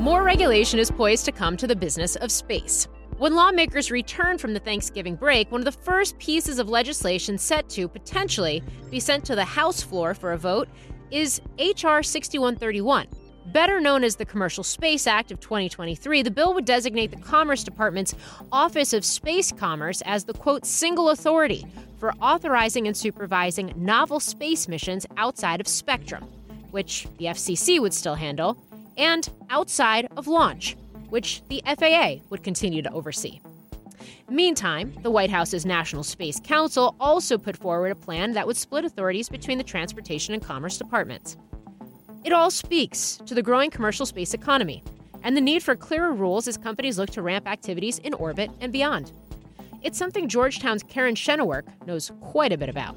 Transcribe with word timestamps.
More 0.00 0.22
regulation 0.22 0.78
is 0.78 0.90
poised 0.90 1.26
to 1.26 1.32
come 1.32 1.58
to 1.58 1.66
the 1.66 1.76
business 1.76 2.16
of 2.16 2.32
space. 2.32 2.88
When 3.18 3.34
lawmakers 3.34 3.90
return 3.90 4.38
from 4.38 4.54
the 4.54 4.58
Thanksgiving 4.58 5.14
break, 5.14 5.52
one 5.52 5.60
of 5.60 5.66
the 5.66 5.72
first 5.82 6.18
pieces 6.18 6.58
of 6.58 6.70
legislation 6.70 7.36
set 7.36 7.68
to 7.68 7.86
potentially 7.86 8.62
be 8.90 8.98
sent 8.98 9.26
to 9.26 9.34
the 9.34 9.44
House 9.44 9.82
floor 9.82 10.14
for 10.14 10.32
a 10.32 10.38
vote 10.38 10.70
is 11.10 11.42
H.R. 11.58 12.02
6131. 12.02 13.08
Better 13.52 13.78
known 13.78 14.02
as 14.02 14.16
the 14.16 14.24
Commercial 14.24 14.64
Space 14.64 15.06
Act 15.06 15.32
of 15.32 15.40
2023, 15.40 16.22
the 16.22 16.30
bill 16.30 16.54
would 16.54 16.64
designate 16.64 17.10
the 17.10 17.18
Commerce 17.18 17.62
Department's 17.62 18.14
Office 18.52 18.94
of 18.94 19.04
Space 19.04 19.52
Commerce 19.52 20.00
as 20.06 20.24
the 20.24 20.32
quote 20.32 20.64
single 20.64 21.10
authority 21.10 21.66
for 21.98 22.14
authorizing 22.22 22.86
and 22.86 22.96
supervising 22.96 23.74
novel 23.76 24.18
space 24.18 24.66
missions 24.66 25.04
outside 25.18 25.60
of 25.60 25.68
Spectrum, 25.68 26.24
which 26.70 27.06
the 27.18 27.26
FCC 27.26 27.78
would 27.82 27.92
still 27.92 28.14
handle, 28.14 28.56
and 29.00 29.28
outside 29.48 30.06
of 30.16 30.28
launch, 30.28 30.76
which 31.08 31.42
the 31.48 31.60
FAA 31.66 32.22
would 32.30 32.44
continue 32.44 32.82
to 32.82 32.92
oversee. 32.92 33.40
Meantime, 34.28 34.94
the 35.02 35.10
White 35.10 35.30
House's 35.30 35.66
National 35.66 36.04
Space 36.04 36.38
Council 36.38 36.94
also 37.00 37.36
put 37.36 37.56
forward 37.56 37.90
a 37.90 37.96
plan 37.96 38.30
that 38.32 38.46
would 38.46 38.56
split 38.56 38.84
authorities 38.84 39.28
between 39.28 39.58
the 39.58 39.64
Transportation 39.64 40.34
and 40.34 40.42
Commerce 40.42 40.78
departments. 40.78 41.36
It 42.22 42.32
all 42.32 42.48
speaks 42.48 43.16
to 43.26 43.34
the 43.34 43.42
growing 43.42 43.70
commercial 43.70 44.06
space 44.06 44.32
economy 44.32 44.84
and 45.24 45.36
the 45.36 45.40
need 45.40 45.64
for 45.64 45.74
clearer 45.74 46.12
rules 46.12 46.46
as 46.46 46.56
companies 46.56 46.96
look 46.96 47.10
to 47.10 47.22
ramp 47.22 47.48
activities 47.48 47.98
in 47.98 48.14
orbit 48.14 48.50
and 48.60 48.72
beyond. 48.72 49.10
It's 49.82 49.98
something 49.98 50.28
Georgetown's 50.28 50.84
Caryn 50.84 51.14
Schenewerk 51.14 51.64
knows 51.86 52.12
quite 52.20 52.52
a 52.52 52.58
bit 52.58 52.68
about. 52.68 52.96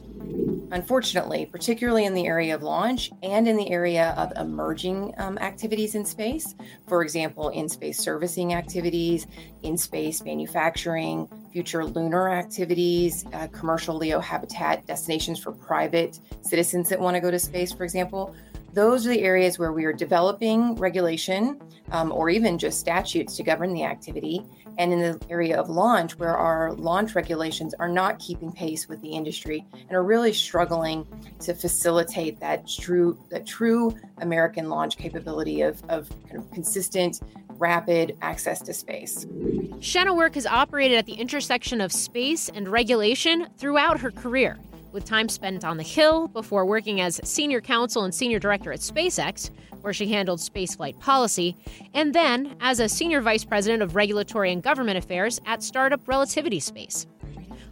Unfortunately, 0.73 1.45
particularly 1.45 2.05
in 2.05 2.15
the 2.15 2.25
area 2.25 2.55
of 2.55 2.63
launch 2.63 3.11
and 3.21 3.47
in 3.47 3.57
the 3.57 3.69
area 3.69 4.15
of 4.17 4.33
emerging 4.37 5.13
um, 5.19 5.37
activities 5.37 5.93
in 5.93 6.03
space, 6.03 6.55
for 6.87 7.03
example, 7.03 7.49
in 7.49 7.69
space 7.69 7.99
servicing 7.99 8.55
activities, 8.55 9.27
in 9.61 9.77
space 9.77 10.23
manufacturing, 10.23 11.29
future 11.51 11.85
lunar 11.85 12.27
activities, 12.27 13.23
uh, 13.33 13.47
commercial 13.49 13.97
LEO 13.97 14.19
habitat 14.19 14.83
destinations 14.87 15.39
for 15.39 15.51
private 15.51 16.19
citizens 16.41 16.89
that 16.89 16.99
want 16.99 17.15
to 17.15 17.21
go 17.21 17.29
to 17.29 17.37
space, 17.37 17.71
for 17.71 17.83
example, 17.83 18.35
those 18.73 19.05
are 19.05 19.11
the 19.11 19.21
areas 19.21 19.59
where 19.59 19.71
we 19.71 19.85
are 19.85 19.93
developing 19.93 20.75
regulation 20.75 21.61
um, 21.91 22.11
or 22.11 22.29
even 22.29 22.57
just 22.57 22.79
statutes 22.79 23.37
to 23.37 23.43
govern 23.43 23.73
the 23.73 23.83
activity. 23.83 24.43
And 24.79 24.91
in 24.91 24.99
the 24.99 25.21
area 25.29 25.59
of 25.59 25.69
launch, 25.69 26.17
where 26.17 26.35
our 26.35 26.73
launch 26.73 27.13
regulations 27.13 27.75
are 27.75 27.87
not 27.87 28.17
keeping 28.17 28.51
pace 28.51 28.87
with 28.89 28.99
the 29.01 29.09
industry 29.09 29.63
and 29.73 29.91
are 29.91 30.03
really 30.03 30.33
struggling 30.33 31.05
to 31.41 31.53
facilitate 31.53 32.39
that 32.39 32.67
true, 32.67 33.15
that 33.29 33.45
true 33.45 33.95
American 34.17 34.69
launch 34.69 34.97
capability 34.97 35.61
of, 35.61 35.83
of 35.89 36.09
kind 36.27 36.37
of 36.37 36.51
consistent, 36.51 37.21
rapid 37.59 38.17
access 38.23 38.61
to 38.61 38.73
space. 38.73 39.25
Schenewerk 39.25 40.33
has 40.33 40.47
operated 40.47 40.97
at 40.97 41.05
the 41.05 41.13
intersection 41.13 41.79
of 41.79 41.91
space 41.91 42.49
and 42.49 42.67
regulation 42.67 43.47
throughout 43.57 43.99
her 43.99 44.09
career 44.09 44.57
with 44.93 45.03
time 45.03 45.27
spent 45.27 45.65
on 45.65 45.77
the 45.77 45.83
Hill 45.83 46.27
before 46.27 46.65
working 46.65 47.01
as 47.01 47.19
senior 47.23 47.59
counsel 47.59 48.03
and 48.03 48.13
senior 48.13 48.39
director 48.39 48.71
at 48.71 48.79
SpaceX, 48.79 49.49
where 49.81 49.91
she 49.91 50.07
handled 50.07 50.39
spaceflight 50.39 50.99
policy, 50.99 51.57
and 51.93 52.13
then 52.13 52.55
as 52.61 52.79
a 52.79 52.87
senior 52.87 53.19
vice 53.19 53.43
president 53.43 53.83
of 53.83 53.95
regulatory 53.95 54.51
and 54.51 54.63
government 54.63 54.97
affairs 54.97 55.41
at 55.45 55.63
startup 55.63 56.07
Relativity 56.07 56.59
Space. 56.59 57.07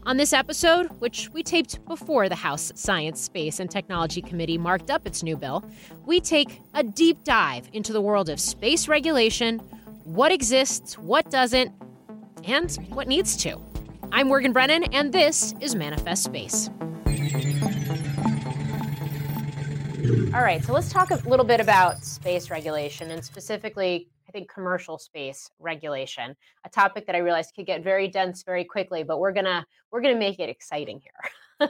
On 0.03 0.17
this 0.17 0.33
episode, 0.33 0.87
which 0.99 1.29
we 1.29 1.43
taped 1.43 1.85
before 1.85 2.27
the 2.27 2.35
House 2.35 2.71
Science, 2.75 3.21
Space, 3.21 3.59
and 3.59 3.69
Technology 3.69 4.21
Committee 4.21 4.57
marked 4.57 4.89
up 4.89 5.05
its 5.05 5.21
new 5.21 5.37
bill, 5.37 5.63
we 6.05 6.19
take 6.19 6.59
a 6.73 6.83
deep 6.83 7.23
dive 7.23 7.69
into 7.71 7.93
the 7.93 8.01
world 8.01 8.27
of 8.27 8.39
space 8.39 8.87
regulation, 8.87 9.59
what 10.03 10.31
exists, 10.31 10.97
what 10.97 11.29
doesn't, 11.29 11.71
and 12.45 12.75
what 12.89 13.07
needs 13.07 13.37
to. 13.37 13.61
I'm 14.11 14.27
Morgan 14.27 14.53
Brennan, 14.53 14.85
and 14.85 15.13
this 15.13 15.53
is 15.61 15.75
Manifest 15.75 16.23
Space. 16.23 16.71
All 20.33 20.41
right, 20.41 20.61
so 20.63 20.73
let's 20.73 20.91
talk 20.91 21.11
a 21.11 21.15
little 21.29 21.45
bit 21.45 21.61
about 21.61 22.03
space 22.03 22.49
regulation 22.49 23.11
and 23.11 23.23
specifically, 23.23 24.09
I 24.27 24.31
think, 24.33 24.51
commercial 24.51 24.97
space 24.97 25.49
regulation, 25.59 26.35
a 26.65 26.69
topic 26.69 27.05
that 27.05 27.15
I 27.15 27.19
realized 27.19 27.53
could 27.55 27.65
get 27.65 27.83
very 27.83 28.09
dense 28.09 28.43
very 28.43 28.65
quickly, 28.65 29.03
but 29.03 29.19
we're 29.19 29.31
gonna 29.31 29.65
we're 29.91 30.01
gonna 30.01 30.19
make 30.19 30.39
it 30.39 30.49
exciting 30.49 30.99
here. 30.99 31.69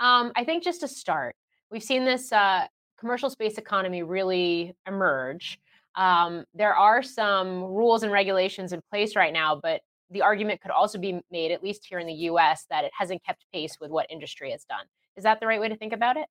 um, 0.00 0.32
I 0.34 0.42
think 0.44 0.64
just 0.64 0.80
to 0.80 0.88
start, 0.88 1.36
we've 1.70 1.82
seen 1.82 2.04
this 2.04 2.32
uh, 2.32 2.66
commercial 2.98 3.30
space 3.30 3.58
economy 3.58 4.02
really 4.02 4.74
emerge. 4.88 5.60
Um, 5.94 6.44
there 6.52 6.74
are 6.74 7.02
some 7.02 7.62
rules 7.62 8.02
and 8.02 8.10
regulations 8.10 8.72
in 8.72 8.80
place 8.90 9.14
right 9.14 9.32
now, 9.32 9.60
but 9.62 9.82
the 10.10 10.22
argument 10.22 10.60
could 10.60 10.70
also 10.70 10.98
be 10.98 11.20
made, 11.30 11.52
at 11.52 11.62
least 11.62 11.86
here 11.88 11.98
in 11.98 12.06
the 12.06 12.12
US, 12.30 12.66
that 12.70 12.84
it 12.84 12.92
hasn't 12.96 13.24
kept 13.24 13.44
pace 13.52 13.78
with 13.80 13.90
what 13.90 14.06
industry 14.10 14.50
has 14.50 14.64
done. 14.64 14.86
Is 15.16 15.24
that 15.24 15.40
the 15.40 15.46
right 15.46 15.60
way 15.60 15.68
to 15.68 15.76
think 15.76 15.92
about 15.92 16.16
it? 16.16 16.26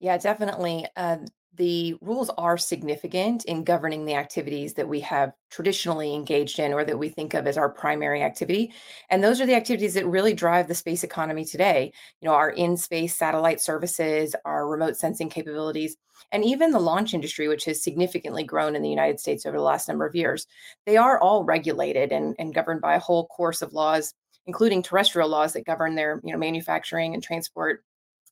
Yeah, 0.00 0.18
definitely. 0.18 0.86
Uh, 0.96 1.18
the 1.56 1.96
rules 2.00 2.30
are 2.36 2.58
significant 2.58 3.44
in 3.46 3.64
governing 3.64 4.04
the 4.04 4.14
activities 4.14 4.74
that 4.74 4.88
we 4.88 5.00
have 5.00 5.32
traditionally 5.50 6.14
engaged 6.14 6.58
in 6.58 6.72
or 6.72 6.84
that 6.84 6.98
we 6.98 7.08
think 7.08 7.34
of 7.34 7.46
as 7.46 7.56
our 7.56 7.68
primary 7.68 8.22
activity. 8.22 8.72
And 9.10 9.22
those 9.22 9.40
are 9.40 9.46
the 9.46 9.54
activities 9.54 9.94
that 9.94 10.06
really 10.06 10.34
drive 10.34 10.68
the 10.68 10.74
space 10.74 11.02
economy 11.02 11.44
today. 11.44 11.92
You 12.20 12.28
know, 12.28 12.34
our 12.34 12.50
in 12.50 12.76
space 12.76 13.16
satellite 13.16 13.60
services, 13.60 14.34
our 14.44 14.68
remote 14.68 14.96
sensing 14.96 15.30
capabilities, 15.30 15.96
and 16.32 16.44
even 16.44 16.72
the 16.72 16.78
launch 16.78 17.14
industry, 17.14 17.48
which 17.48 17.64
has 17.64 17.82
significantly 17.82 18.44
grown 18.44 18.76
in 18.76 18.82
the 18.82 18.90
United 18.90 19.20
States 19.20 19.46
over 19.46 19.56
the 19.56 19.62
last 19.62 19.88
number 19.88 20.06
of 20.06 20.14
years. 20.14 20.46
They 20.84 20.96
are 20.96 21.20
all 21.20 21.44
regulated 21.44 22.12
and, 22.12 22.34
and 22.38 22.54
governed 22.54 22.80
by 22.80 22.96
a 22.96 23.00
whole 23.00 23.26
course 23.28 23.62
of 23.62 23.72
laws, 23.72 24.12
including 24.46 24.82
terrestrial 24.82 25.28
laws 25.28 25.52
that 25.54 25.66
govern 25.66 25.94
their 25.94 26.20
you 26.24 26.32
know, 26.32 26.38
manufacturing 26.38 27.14
and 27.14 27.22
transport 27.22 27.82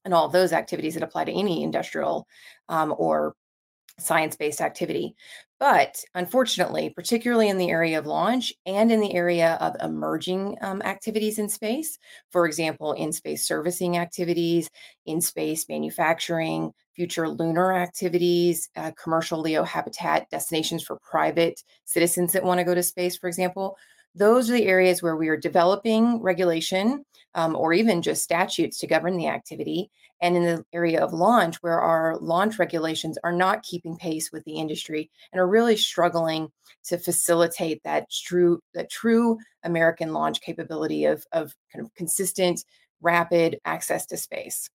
and 0.04 0.14
all 0.14 0.28
those 0.28 0.52
activities 0.52 0.94
that 0.94 1.02
apply 1.02 1.24
to 1.24 1.32
any 1.32 1.62
industrial 1.62 2.26
um, 2.68 2.94
or 2.96 3.34
science 3.98 4.36
based 4.36 4.60
activity. 4.60 5.14
But 5.60 6.02
unfortunately, 6.14 6.90
particularly 6.90 7.48
in 7.48 7.58
the 7.58 7.70
area 7.70 7.98
of 7.98 8.06
launch 8.06 8.52
and 8.66 8.90
in 8.90 9.00
the 9.00 9.14
area 9.14 9.56
of 9.60 9.76
emerging 9.80 10.58
um, 10.60 10.82
activities 10.82 11.38
in 11.38 11.48
space, 11.48 11.98
for 12.30 12.44
example, 12.44 12.92
in 12.92 13.12
space 13.12 13.46
servicing 13.46 13.96
activities, 13.96 14.68
in 15.06 15.20
space 15.20 15.68
manufacturing, 15.68 16.72
future 16.94 17.28
lunar 17.28 17.72
activities, 17.72 18.68
uh, 18.76 18.90
commercial 19.00 19.40
LEO 19.40 19.62
habitat 19.62 20.28
destinations 20.28 20.82
for 20.82 20.98
private 20.98 21.62
citizens 21.84 22.32
that 22.32 22.44
want 22.44 22.58
to 22.58 22.64
go 22.64 22.74
to 22.74 22.82
space, 22.82 23.16
for 23.16 23.28
example, 23.28 23.76
those 24.14 24.48
are 24.48 24.54
the 24.54 24.66
areas 24.66 25.02
where 25.02 25.16
we 25.16 25.28
are 25.28 25.36
developing 25.36 26.20
regulation 26.20 27.04
um, 27.34 27.56
or 27.56 27.72
even 27.72 28.02
just 28.02 28.22
statutes 28.22 28.78
to 28.78 28.86
govern 28.86 29.16
the 29.16 29.28
activity. 29.28 29.90
And 30.20 30.36
in 30.36 30.44
the 30.44 30.64
area 30.72 31.02
of 31.02 31.12
launch, 31.12 31.56
where 31.56 31.80
our 31.80 32.16
launch 32.18 32.58
regulations 32.58 33.18
are 33.24 33.32
not 33.32 33.62
keeping 33.62 33.96
pace 33.96 34.30
with 34.32 34.44
the 34.44 34.54
industry 34.54 35.10
and 35.32 35.40
are 35.40 35.48
really 35.48 35.76
struggling 35.76 36.50
to 36.84 36.98
facilitate 36.98 37.82
that 37.82 38.10
true, 38.10 38.60
that 38.74 38.90
true 38.90 39.38
American 39.64 40.12
launch 40.12 40.40
capability 40.40 41.04
of, 41.04 41.26
of 41.32 41.54
kind 41.72 41.84
of 41.84 41.92
consistent, 41.94 42.64
rapid 43.02 43.58
access 43.64 44.06
to 44.06 44.16
space. 44.16 44.70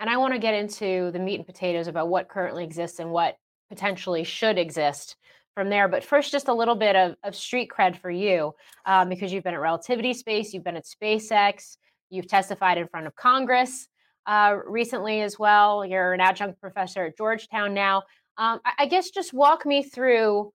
And 0.00 0.10
I 0.10 0.16
want 0.16 0.32
to 0.32 0.40
get 0.40 0.54
into 0.54 1.10
the 1.12 1.18
meat 1.18 1.36
and 1.36 1.46
potatoes 1.46 1.86
about 1.86 2.08
what 2.08 2.28
currently 2.28 2.64
exists 2.64 2.98
and 2.98 3.12
what 3.12 3.36
potentially 3.68 4.24
should 4.24 4.58
exist 4.58 5.16
from 5.54 5.68
there. 5.70 5.88
But 5.88 6.04
first, 6.04 6.32
just 6.32 6.48
a 6.48 6.54
little 6.54 6.74
bit 6.74 6.96
of, 6.96 7.16
of 7.22 7.34
street 7.34 7.70
cred 7.70 7.96
for 7.96 8.10
you 8.10 8.54
um, 8.86 9.08
because 9.08 9.32
you've 9.32 9.44
been 9.44 9.54
at 9.54 9.60
Relativity 9.60 10.14
Space, 10.14 10.52
you've 10.52 10.64
been 10.64 10.76
at 10.76 10.84
SpaceX, 10.84 11.76
you've 12.10 12.28
testified 12.28 12.78
in 12.78 12.88
front 12.88 13.06
of 13.06 13.14
Congress 13.14 13.88
uh, 14.26 14.56
recently 14.66 15.20
as 15.20 15.38
well. 15.38 15.84
You're 15.84 16.12
an 16.12 16.20
adjunct 16.20 16.60
professor 16.60 17.06
at 17.06 17.16
Georgetown 17.16 17.74
now. 17.74 17.98
Um, 18.38 18.60
I, 18.64 18.72
I 18.80 18.86
guess 18.86 19.10
just 19.10 19.32
walk 19.32 19.66
me 19.66 19.82
through 19.82 20.52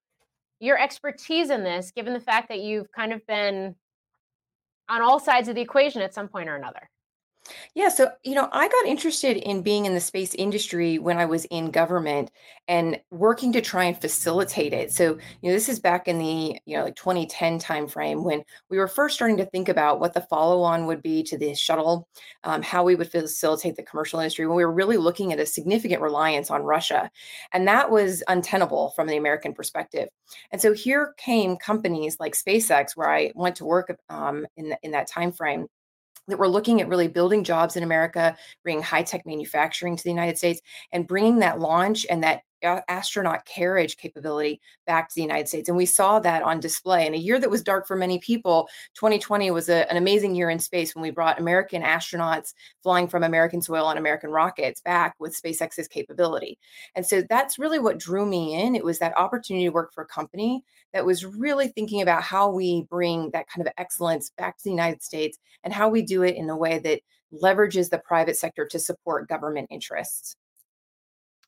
your 0.59 0.79
expertise 0.79 1.49
in 1.49 1.63
this, 1.63 1.91
given 1.91 2.13
the 2.13 2.19
fact 2.19 2.49
that 2.49 2.59
you've 2.59 2.91
kind 2.91 3.13
of 3.13 3.25
been 3.27 3.75
on 4.89 5.01
all 5.01 5.19
sides 5.19 5.47
of 5.47 5.55
the 5.55 5.61
equation 5.61 6.01
at 6.01 6.13
some 6.13 6.27
point 6.27 6.49
or 6.49 6.55
another. 6.55 6.89
Yeah, 7.75 7.89
so 7.89 8.09
you 8.23 8.35
know, 8.35 8.49
I 8.51 8.67
got 8.67 8.85
interested 8.85 9.37
in 9.37 9.61
being 9.61 9.85
in 9.85 9.93
the 9.93 9.99
space 9.99 10.33
industry 10.35 10.99
when 10.99 11.17
I 11.17 11.25
was 11.25 11.45
in 11.45 11.71
government 11.71 12.31
and 12.67 12.99
working 13.11 13.53
to 13.53 13.61
try 13.61 13.85
and 13.85 13.99
facilitate 13.99 14.73
it. 14.73 14.91
So, 14.91 15.17
you 15.41 15.49
know, 15.49 15.53
this 15.53 15.69
is 15.69 15.79
back 15.79 16.07
in 16.07 16.19
the, 16.19 16.59
you 16.65 16.75
know, 16.77 16.83
like 16.83 16.95
2010 16.95 17.59
timeframe 17.59 18.23
when 18.23 18.43
we 18.69 18.77
were 18.77 18.87
first 18.87 19.15
starting 19.15 19.37
to 19.37 19.45
think 19.45 19.69
about 19.69 19.99
what 19.99 20.13
the 20.13 20.21
follow-on 20.21 20.85
would 20.85 21.01
be 21.01 21.23
to 21.23 21.37
the 21.37 21.53
shuttle, 21.53 22.07
um, 22.43 22.61
how 22.61 22.83
we 22.83 22.95
would 22.95 23.09
facilitate 23.09 23.75
the 23.77 23.83
commercial 23.83 24.19
industry 24.19 24.45
when 24.45 24.57
we 24.57 24.65
were 24.65 24.73
really 24.73 24.97
looking 24.97 25.31
at 25.31 25.39
a 25.39 25.45
significant 25.45 26.01
reliance 26.01 26.51
on 26.51 26.63
Russia. 26.63 27.09
And 27.53 27.67
that 27.67 27.89
was 27.89 28.23
untenable 28.27 28.91
from 28.95 29.07
the 29.07 29.17
American 29.17 29.53
perspective. 29.53 30.09
And 30.51 30.61
so 30.61 30.73
here 30.73 31.13
came 31.17 31.55
companies 31.55 32.17
like 32.19 32.33
SpaceX, 32.33 32.95
where 32.95 33.09
I 33.09 33.31
went 33.35 33.55
to 33.57 33.65
work 33.65 33.95
um, 34.09 34.45
in, 34.57 34.69
the, 34.69 34.77
in 34.83 34.91
that 34.91 35.07
time 35.07 35.31
frame 35.31 35.67
that 36.27 36.39
we're 36.39 36.47
looking 36.47 36.81
at 36.81 36.87
really 36.87 37.07
building 37.07 37.43
jobs 37.43 37.75
in 37.75 37.83
America, 37.83 38.35
bringing 38.63 38.83
high 38.83 39.03
tech 39.03 39.25
manufacturing 39.25 39.95
to 39.95 40.03
the 40.03 40.09
United 40.09 40.37
States, 40.37 40.61
and 40.91 41.07
bringing 41.07 41.39
that 41.39 41.59
launch 41.59 42.05
and 42.09 42.23
that 42.23 42.41
astronaut 42.63 43.45
carriage 43.45 43.97
capability 43.97 44.59
back 44.85 45.09
to 45.09 45.15
the 45.15 45.21
United 45.21 45.47
States. 45.47 45.69
And 45.69 45.77
we 45.77 45.85
saw 45.85 46.19
that 46.19 46.43
on 46.43 46.59
display. 46.59 47.05
In 47.05 47.13
a 47.13 47.17
year 47.17 47.39
that 47.39 47.49
was 47.49 47.61
dark 47.61 47.87
for 47.87 47.95
many 47.95 48.19
people, 48.19 48.67
2020 48.95 49.51
was 49.51 49.69
a, 49.69 49.89
an 49.91 49.97
amazing 49.97 50.35
year 50.35 50.49
in 50.49 50.59
space 50.59 50.95
when 50.95 51.01
we 51.01 51.11
brought 51.11 51.39
American 51.39 51.81
astronauts 51.83 52.53
flying 52.83 53.07
from 53.07 53.23
American 53.23 53.61
soil 53.61 53.85
on 53.85 53.97
American 53.97 54.29
rockets 54.29 54.81
back 54.81 55.15
with 55.19 55.39
SpaceX's 55.39 55.87
capability. 55.87 56.57
And 56.95 57.05
so 57.05 57.23
that's 57.29 57.59
really 57.59 57.79
what 57.79 57.99
drew 57.99 58.25
me 58.25 58.59
in. 58.59 58.75
It 58.75 58.83
was 58.83 58.99
that 58.99 59.17
opportunity 59.17 59.65
to 59.65 59.71
work 59.71 59.93
for 59.93 60.03
a 60.03 60.07
company 60.07 60.63
that 60.93 61.05
was 61.05 61.25
really 61.25 61.67
thinking 61.67 62.01
about 62.01 62.23
how 62.23 62.49
we 62.49 62.83
bring 62.89 63.29
that 63.31 63.47
kind 63.47 63.65
of 63.65 63.73
excellence 63.77 64.31
back 64.37 64.57
to 64.57 64.63
the 64.63 64.71
United 64.71 65.03
States 65.03 65.37
and 65.63 65.73
how 65.73 65.89
we 65.89 66.01
do 66.01 66.23
it 66.23 66.35
in 66.35 66.49
a 66.49 66.57
way 66.57 66.79
that 66.79 67.01
leverages 67.33 67.89
the 67.89 67.99
private 67.99 68.37
sector 68.37 68.65
to 68.65 68.79
support 68.79 69.27
government 69.27 69.67
interests. 69.69 70.35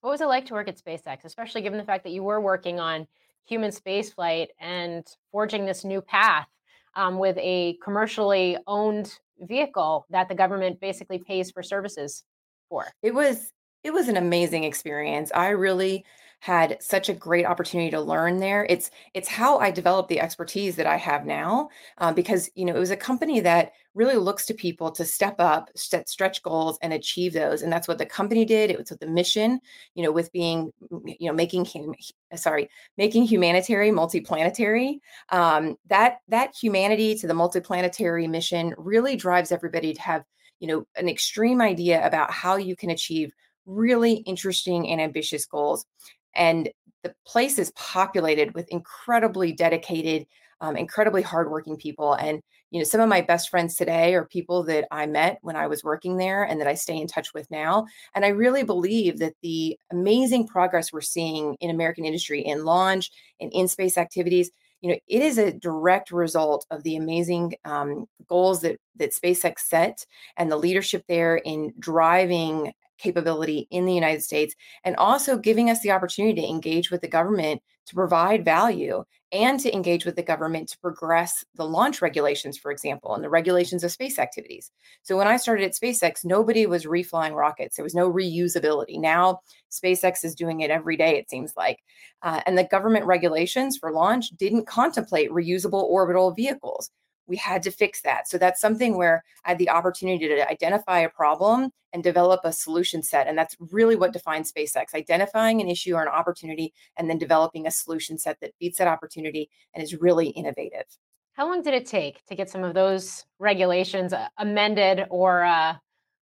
What 0.02 0.12
was 0.12 0.22
it 0.22 0.28
like 0.28 0.46
to 0.46 0.54
work 0.54 0.68
at 0.68 0.78
SpaceX, 0.78 1.26
especially 1.26 1.62
given 1.62 1.78
the 1.78 1.86
fact 1.86 2.04
that 2.06 2.12
you 2.12 2.24
were 2.24 2.40
working 2.40 2.80
on 2.80 3.08
human 3.46 3.72
spaceflight 3.72 4.48
and 4.60 5.06
forging 5.32 5.66
this 5.66 5.84
new 5.84 6.02
path 6.02 6.48
um, 6.96 7.18
with 7.18 7.38
a 7.38 7.78
commercially 7.84 8.58
owned 8.68 9.20
vehicle 9.40 10.06
that 10.10 10.30
the 10.30 10.36
government 10.36 10.80
basically 10.80 11.20
pays 11.20 11.52
for 11.52 11.64
services 11.64 12.24
for? 12.70 12.86
It 13.02 13.14
was 13.14 13.52
it 13.84 13.92
was 13.92 14.10
an 14.10 14.18
amazing 14.18 14.66
experience. 14.66 15.32
I 15.34 15.50
really 15.50 16.06
had 16.40 16.78
such 16.82 17.10
a 17.10 17.14
great 17.14 17.46
opportunity 17.46 17.92
to 17.92 18.00
learn 18.02 18.38
there. 18.38 18.66
It's 18.70 18.90
it's 19.14 19.28
how 19.28 19.60
I 19.60 19.72
developed 19.72 20.10
the 20.10 20.22
expertise 20.22 20.78
that 20.78 20.88
I 20.88 20.96
have 20.96 21.26
now, 21.26 21.70
uh, 21.98 22.14
because 22.14 22.50
you 22.56 22.66
know 22.66 22.76
it 22.76 22.80
was 22.80 22.92
a 22.92 22.98
company 22.98 23.42
that 23.42 23.74
really 23.94 24.16
looks 24.16 24.46
to 24.46 24.54
people 24.54 24.92
to 24.92 25.04
step 25.04 25.36
up, 25.40 25.70
set 25.76 26.08
stretch 26.08 26.42
goals, 26.42 26.80
and 26.82 26.94
achieve 26.94 27.34
those. 27.34 27.62
And 27.62 27.72
that's 27.72 27.88
what 27.88 27.98
the 27.98 28.06
company 28.06 28.46
did. 28.46 28.72
It 28.72 28.78
was 28.78 28.90
with 28.90 29.02
the 29.02 29.08
mission, 29.08 29.60
you 29.96 30.04
know, 30.04 30.12
with 30.12 30.32
being, 30.32 30.72
you 30.90 31.28
know, 31.28 31.34
making 31.34 31.66
him, 31.66 31.94
sorry, 32.36 32.70
making 32.98 33.24
humanitarian 33.24 33.96
multiplanetary. 33.96 35.00
Um, 35.30 35.76
that 35.88 36.20
that 36.30 36.56
humanity 36.56 37.16
to 37.16 37.28
the 37.28 37.34
multiplanetary 37.34 38.30
mission 38.30 38.74
really 38.78 39.18
drives 39.18 39.52
everybody 39.52 39.94
to 39.94 40.02
have, 40.02 40.24
you 40.62 40.68
know, 40.68 40.86
an 40.96 41.10
extreme 41.10 41.60
idea 41.60 42.06
about 42.08 42.32
how 42.32 42.56
you 42.56 42.78
can 42.78 42.92
achieve 42.92 43.34
really 43.66 44.14
interesting 44.14 44.90
and 44.90 45.00
ambitious 45.00 45.46
goals 45.46 45.86
and 46.36 46.70
the 47.04 47.14
place 47.26 47.58
is 47.60 47.72
populated 47.72 48.54
with 48.54 48.68
incredibly 48.70 49.52
dedicated 49.54 50.26
um, 50.62 50.76
incredibly 50.76 51.22
hardworking 51.22 51.78
people 51.78 52.14
and 52.14 52.42
you 52.72 52.80
know 52.80 52.84
some 52.84 53.02
of 53.02 53.10
my 53.10 53.22
best 53.22 53.50
friends 53.50 53.76
today 53.76 54.14
are 54.14 54.26
people 54.26 54.64
that 54.64 54.86
i 54.92 55.06
met 55.06 55.40
when 55.42 55.56
i 55.56 55.68
was 55.68 55.84
working 55.84 56.18
there 56.18 56.44
and 56.44 56.60
that 56.60 56.68
i 56.68 56.74
stay 56.74 56.98
in 56.98 57.08
touch 57.08 57.34
with 57.34 57.50
now 57.50 57.86
and 58.14 58.26
i 58.26 58.30
really 58.30 58.64
believe 58.64 59.20
that 59.20 59.34
the 59.42 59.78
amazing 59.92 60.46
progress 60.46 60.92
we're 60.92 61.02
seeing 61.02 61.56
in 61.62 61.70
american 61.70 62.06
industry 62.06 62.42
in 62.42 62.66
launch 62.66 63.10
and 63.40 63.52
in 63.54 63.68
space 63.68 63.98
activities 63.98 64.52
you 64.82 64.90
know 64.90 64.98
it 65.08 65.22
is 65.22 65.38
a 65.38 65.54
direct 65.54 66.12
result 66.12 66.66
of 66.72 66.84
the 66.84 66.96
amazing 66.96 67.54
um, 67.66 68.06
goals 68.28 68.62
that 68.62 68.78
that 68.98 69.14
spacex 69.14 69.60
set 69.60 70.06
and 70.38 70.52
the 70.52 70.58
leadership 70.58 71.04
there 71.08 71.38
in 71.38 71.74
driving 71.80 72.74
capability 73.00 73.68
in 73.72 73.86
the 73.86 73.94
United 73.94 74.22
States 74.22 74.56
and 74.84 74.96
also 74.98 75.38
giving 75.38 75.70
us 75.70 75.82
the 75.82 75.92
opportunity 75.92 76.42
to 76.42 76.48
engage 76.48 76.92
with 76.92 77.02
the 77.02 77.08
government 77.08 77.62
to 77.88 77.96
provide 77.96 78.46
value 78.46 79.04
and 79.32 79.60
to 79.60 79.74
engage 79.74 80.06
with 80.06 80.16
the 80.16 80.24
government 80.24 80.70
to 80.70 80.80
progress 80.80 81.44
the 81.56 81.66
launch 81.66 82.02
regulations, 82.02 82.58
for 82.58 82.72
example, 82.72 83.14
and 83.14 83.24
the 83.24 83.30
regulations 83.30 83.84
of 83.84 83.92
space 83.92 84.18
activities. 84.18 84.72
So 85.04 85.18
when 85.18 85.28
I 85.28 85.38
started 85.38 85.66
at 85.66 85.74
SpaceX, 85.74 86.26
nobody 86.26 86.66
was 86.66 86.86
reflying 86.86 87.34
rockets. 87.34 87.76
There 87.76 87.84
was 87.84 87.96
no 87.96 88.12
reusability. 88.12 89.00
Now 89.00 89.40
SpaceX 89.72 90.24
is 90.24 90.36
doing 90.36 90.62
it 90.62 90.72
every 90.72 90.98
day, 90.98 91.18
it 91.18 91.30
seems 91.30 91.54
like. 91.56 91.80
Uh, 92.22 92.42
and 92.46 92.58
the 92.58 92.64
government 92.64 93.06
regulations 93.06 93.78
for 93.78 93.92
launch 93.92 94.30
didn't 94.32 94.68
contemplate 94.68 95.32
reusable 95.32 95.84
orbital 95.84 96.32
vehicles 96.32 96.92
we 97.30 97.38
had 97.38 97.64
to 97.64 97.72
fix 97.72 98.02
that. 98.02 98.28
So 98.28 98.38
that's 98.38 98.60
something 98.60 98.98
where 98.98 99.24
I 99.46 99.50
had 99.50 99.60
the 99.60 99.70
opportunity 99.70 100.28
to 100.28 100.50
identify 100.50 101.00
a 101.00 101.10
problem 101.10 101.70
and 101.94 102.04
develop 102.04 102.42
a 102.44 102.52
solution 102.52 103.02
set. 103.04 103.28
And 103.28 103.38
that's 103.38 103.56
really 103.72 103.96
what 103.96 104.14
defines 104.14 104.52
SpaceX 104.52 104.94
identifying 104.94 105.62
an 105.62 105.70
issue 105.70 105.94
or 105.94 106.02
an 106.02 106.08
opportunity 106.08 106.74
and 106.98 107.10
then 107.10 107.18
developing 107.18 107.68
a 107.68 107.72
solution 107.72 108.18
set 108.18 108.40
that 108.42 108.52
beats 108.60 108.80
that 108.80 108.88
opportunity 108.88 109.50
and 109.74 109.84
is 109.84 109.96
really 109.96 110.30
innovative. 110.30 110.86
How 111.34 111.48
long 111.48 111.62
did 111.62 111.74
it 111.74 111.86
take 111.86 112.26
to 112.26 112.36
get 112.36 112.50
some 112.50 112.64
of 112.64 112.74
those 112.74 113.26
regulations 113.38 114.12
uh, 114.12 114.28
amended 114.40 115.06
or 115.10 115.44
uh, 115.44 115.76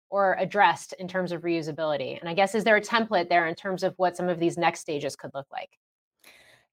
or 0.10 0.36
addressed 0.40 0.94
in 1.00 1.08
terms 1.08 1.32
of 1.32 1.42
reusability? 1.42 2.20
And 2.20 2.30
I 2.30 2.34
guess 2.34 2.54
is 2.54 2.64
there 2.64 2.76
a 2.76 2.82
template 2.82 3.28
there 3.28 3.48
in 3.48 3.56
terms 3.56 3.84
of 3.84 3.94
what 3.98 4.16
some 4.16 4.30
of 4.30 4.40
these 4.40 4.58
next 4.58 4.82
stages 4.82 5.16
could 5.16 5.32
look 5.34 5.48
like? 5.52 5.72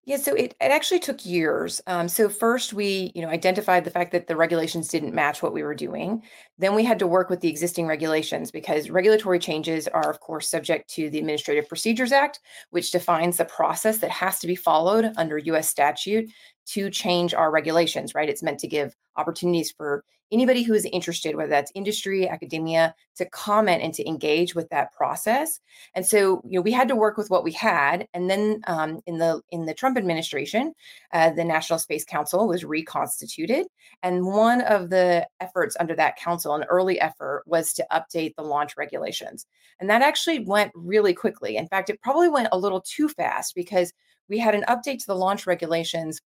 Yeah, 0.07 0.19
so 0.19 0.35
it, 0.35 0.55
it 0.61 0.71
actually 0.71 1.01
took 1.01 1.25
years. 1.25 1.81
Um, 1.87 2.09
so 2.09 2.29
first 2.29 2.75
we, 2.75 3.11
you 3.15 3.23
know, 3.23 3.29
identified 3.29 3.85
the 3.85 3.91
fact 3.91 4.13
that 4.13 4.27
the 4.27 4.37
regulations 4.37 4.89
didn't 4.89 5.15
match 5.15 5.43
what 5.43 5.55
we 5.55 5.63
were 5.63 5.75
doing. 5.75 6.23
Then 6.59 6.75
we 6.75 6.85
had 6.85 6.99
to 6.99 7.07
work 7.07 7.31
with 7.31 7.41
the 7.41 7.49
existing 7.49 7.87
regulations 7.87 8.51
because 8.51 8.91
regulatory 8.91 9.39
changes 9.39 9.89
are, 9.89 10.11
of 10.11 10.21
course, 10.21 10.47
subject 10.47 10.91
to 10.91 11.09
the 11.09 11.19
Administrative 11.19 11.69
Procedures 11.69 12.13
Act, 12.13 12.41
which 12.69 12.91
defines 12.91 13.39
the 13.39 13.47
process 13.47 13.99
that 13.99 14.11
has 14.11 14.39
to 14.41 14.47
be 14.47 14.55
followed 14.55 15.11
under 15.17 15.39
U.S. 15.39 15.71
statute 15.71 16.31
to 16.67 16.91
change 16.91 17.33
our 17.33 17.51
regulations, 17.51 18.15
right? 18.15 18.29
It's 18.29 18.43
meant 18.43 18.61
to 18.61 18.69
give 18.69 18.95
opportunities 19.17 19.73
for 19.73 20.05
anybody 20.33 20.63
who 20.63 20.75
is 20.75 20.87
interested, 20.87 21.37
whether 21.37 21.51
that's 21.51 21.73
industry, 21.75 22.29
academia, 22.29 22.95
to 23.17 23.25
comment 23.27 23.83
and 23.83 23.95
to 23.95 24.07
engage 24.09 24.55
with 24.55 24.69
that 24.71 24.93
process. 24.93 25.61
And 25.95 26.05
so, 26.05 26.43
you 26.45 26.59
know, 26.59 26.63
we 26.63 26.73
had 26.73 26.89
to 26.89 26.97
work 26.97 27.17
with 27.17 27.31
what 27.31 27.45
we 27.45 27.53
had. 27.53 28.09
And 28.15 28.29
then 28.29 28.61
um, 28.67 29.01
in 29.07 29.19
the 29.19 29.41
in 29.51 29.67
the 29.67 29.75
Trump 29.75 29.97
administration, 29.97 30.73
uh, 31.13 31.31
the 31.31 31.45
National 31.45 31.79
Space 31.79 32.05
Council 32.05 32.49
was 32.49 32.65
reconstituted, 32.65 33.67
and 34.03 34.27
one 34.27 34.63
of 34.63 34.91
the 34.91 35.27
efforts 35.41 35.77
under 35.79 35.95
that 35.97 36.17
council, 36.17 36.55
an 36.55 36.65
early 36.65 37.01
effort, 37.01 37.45
was 37.47 37.73
to 37.75 37.87
update 37.93 38.35
the 38.37 38.43
launch 38.43 38.77
regulations. 38.77 39.47
And 39.81 39.91
that 39.91 40.03
actually 40.03 40.41
went 40.41 40.73
really 40.75 41.15
quickly. 41.15 41.57
In 41.57 41.69
fact, 41.69 41.91
it 41.91 42.01
probably 42.01 42.29
went 42.29 42.49
a 42.53 42.59
little 42.59 42.81
too 42.81 43.09
fast 43.09 43.55
because 43.55 43.93
we 44.29 44.39
had 44.39 44.55
an 44.55 44.65
update 44.69 45.01
to 45.01 45.07
the 45.07 45.17
launch 45.17 45.47
regulations 45.47 46.21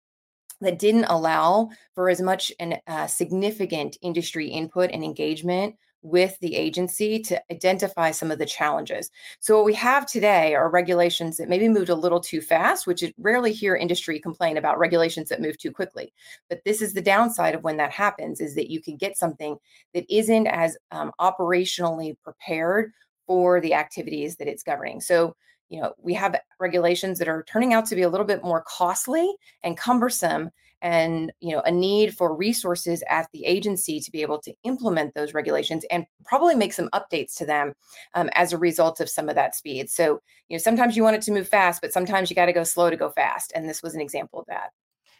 that 0.61 0.79
didn't 0.79 1.05
allow 1.05 1.69
for 1.93 2.09
as 2.09 2.21
much 2.21 2.51
and 2.59 2.79
uh, 2.87 3.07
significant 3.07 3.97
industry 4.01 4.47
input 4.47 4.91
and 4.91 5.03
engagement 5.03 5.75
with 6.05 6.37
the 6.39 6.55
agency 6.55 7.19
to 7.19 7.41
identify 7.51 8.11
some 8.11 8.29
of 8.29 8.37
the 8.37 8.45
challenges. 8.45 9.09
So 9.39 9.55
what 9.55 9.65
we 9.65 9.73
have 9.73 10.05
today 10.05 10.53
are 10.53 10.69
regulations 10.69 11.37
that 11.37 11.49
maybe 11.49 11.67
moved 11.67 11.89
a 11.89 11.95
little 11.95 12.19
too 12.19 12.41
fast, 12.41 12.85
which 12.85 13.01
is 13.01 13.11
rarely 13.17 13.51
hear 13.51 13.75
industry 13.75 14.19
complain 14.19 14.57
about 14.57 14.77
regulations 14.77 15.29
that 15.29 15.41
move 15.41 15.57
too 15.57 15.71
quickly. 15.71 16.13
But 16.47 16.61
this 16.63 16.81
is 16.81 16.93
the 16.93 17.01
downside 17.01 17.55
of 17.55 17.63
when 17.63 17.77
that 17.77 17.91
happens 17.91 18.39
is 18.39 18.53
that 18.53 18.69
you 18.69 18.81
can 18.81 18.97
get 18.97 19.17
something 19.17 19.57
that 19.95 20.05
isn't 20.07 20.45
as 20.45 20.77
um, 20.91 21.11
operationally 21.19 22.15
prepared 22.23 22.91
for 23.25 23.59
the 23.59 23.73
activities 23.73 24.35
that 24.35 24.47
it's 24.47 24.61
governing. 24.61 25.01
So 25.01 25.35
you 25.69 25.81
know, 25.81 25.93
we 26.01 26.13
have 26.13 26.39
regulations 26.59 27.19
that 27.19 27.27
are 27.27 27.43
turning 27.43 27.73
out 27.73 27.85
to 27.87 27.95
be 27.95 28.03
a 28.03 28.09
little 28.09 28.25
bit 28.25 28.43
more 28.43 28.63
costly 28.67 29.35
and 29.63 29.77
cumbersome 29.77 30.51
and 30.81 31.31
you 31.39 31.55
know 31.55 31.61
a 31.61 31.71
need 31.71 32.15
for 32.15 32.35
resources 32.35 33.03
at 33.09 33.27
the 33.33 33.45
agency 33.45 33.99
to 33.99 34.11
be 34.11 34.21
able 34.21 34.39
to 34.39 34.53
implement 34.63 35.13
those 35.15 35.33
regulations 35.33 35.85
and 35.89 36.05
probably 36.25 36.53
make 36.53 36.73
some 36.73 36.89
updates 36.93 37.35
to 37.35 37.45
them 37.45 37.73
um, 38.13 38.29
as 38.33 38.53
a 38.53 38.57
result 38.57 38.99
of 38.99 39.09
some 39.09 39.27
of 39.29 39.35
that 39.35 39.55
speed. 39.55 39.89
So 39.89 40.19
you 40.47 40.55
know 40.55 40.61
sometimes 40.61 40.95
you 40.95 41.03
want 41.03 41.15
it 41.15 41.21
to 41.23 41.31
move 41.31 41.47
fast 41.47 41.81
but 41.81 41.93
sometimes 41.93 42.29
you 42.29 42.35
got 42.35 42.45
to 42.45 42.53
go 42.53 42.63
slow 42.63 42.89
to 42.89 42.97
go 42.97 43.09
fast 43.09 43.51
and 43.55 43.67
this 43.67 43.81
was 43.81 43.95
an 43.95 44.01
example 44.01 44.39
of 44.39 44.45
that. 44.47 44.69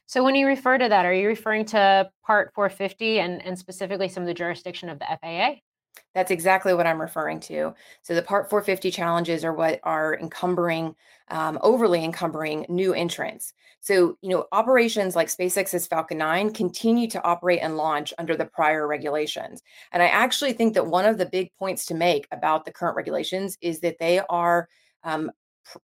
So 0.06 0.24
when 0.24 0.36
you 0.36 0.46
refer 0.46 0.78
to 0.78 0.88
that 0.88 1.06
are 1.06 1.14
you 1.14 1.28
referring 1.28 1.66
to 1.66 2.10
part 2.24 2.52
450 2.54 3.20
and, 3.20 3.44
and 3.44 3.58
specifically 3.58 4.10
some 4.10 4.22
of 4.24 4.28
the 4.28 4.34
jurisdiction 4.36 4.90
of 4.90 5.00
the 5.00 5.06
faa 5.22 5.56
That's 6.14 6.32
exactly 6.32 6.74
what 6.74 6.88
I'm 6.88 7.02
referring 7.02 7.40
to. 7.42 7.74
So 8.02 8.16
the 8.16 8.22
Part 8.22 8.50
450 8.50 8.92
challenges 8.92 9.44
are 9.44 9.54
what 9.54 9.80
are 9.84 10.18
encumbering, 10.20 10.96
um, 11.30 11.60
overly 11.62 12.04
encumbering 12.04 12.66
new 12.70 12.94
entrants. 12.94 13.54
So, 13.82 14.18
you 14.22 14.30
know, 14.30 14.46
operations 14.52 15.16
like 15.16 15.28
SpaceX's 15.28 15.88
Falcon 15.88 16.18
9 16.18 16.54
continue 16.54 17.08
to 17.10 17.24
operate 17.24 17.60
and 17.62 17.78
launch 17.78 18.14
under 18.18 18.36
the 18.36 18.46
prior 18.46 18.88
regulations. 18.88 19.62
And 19.92 20.02
I 20.02 20.08
actually 20.08 20.54
think 20.54 20.74
that 20.74 20.88
one 20.88 21.06
of 21.06 21.18
the 21.18 21.28
big 21.28 21.52
points 21.60 21.86
to 21.88 21.94
make 21.94 22.28
about 22.32 22.66
the 22.66 22.72
current 22.72 22.96
regulations 22.96 23.58
is 23.62 23.82
that 23.82 24.00
they 24.00 24.22
are 24.30 24.68
um, 25.04 25.32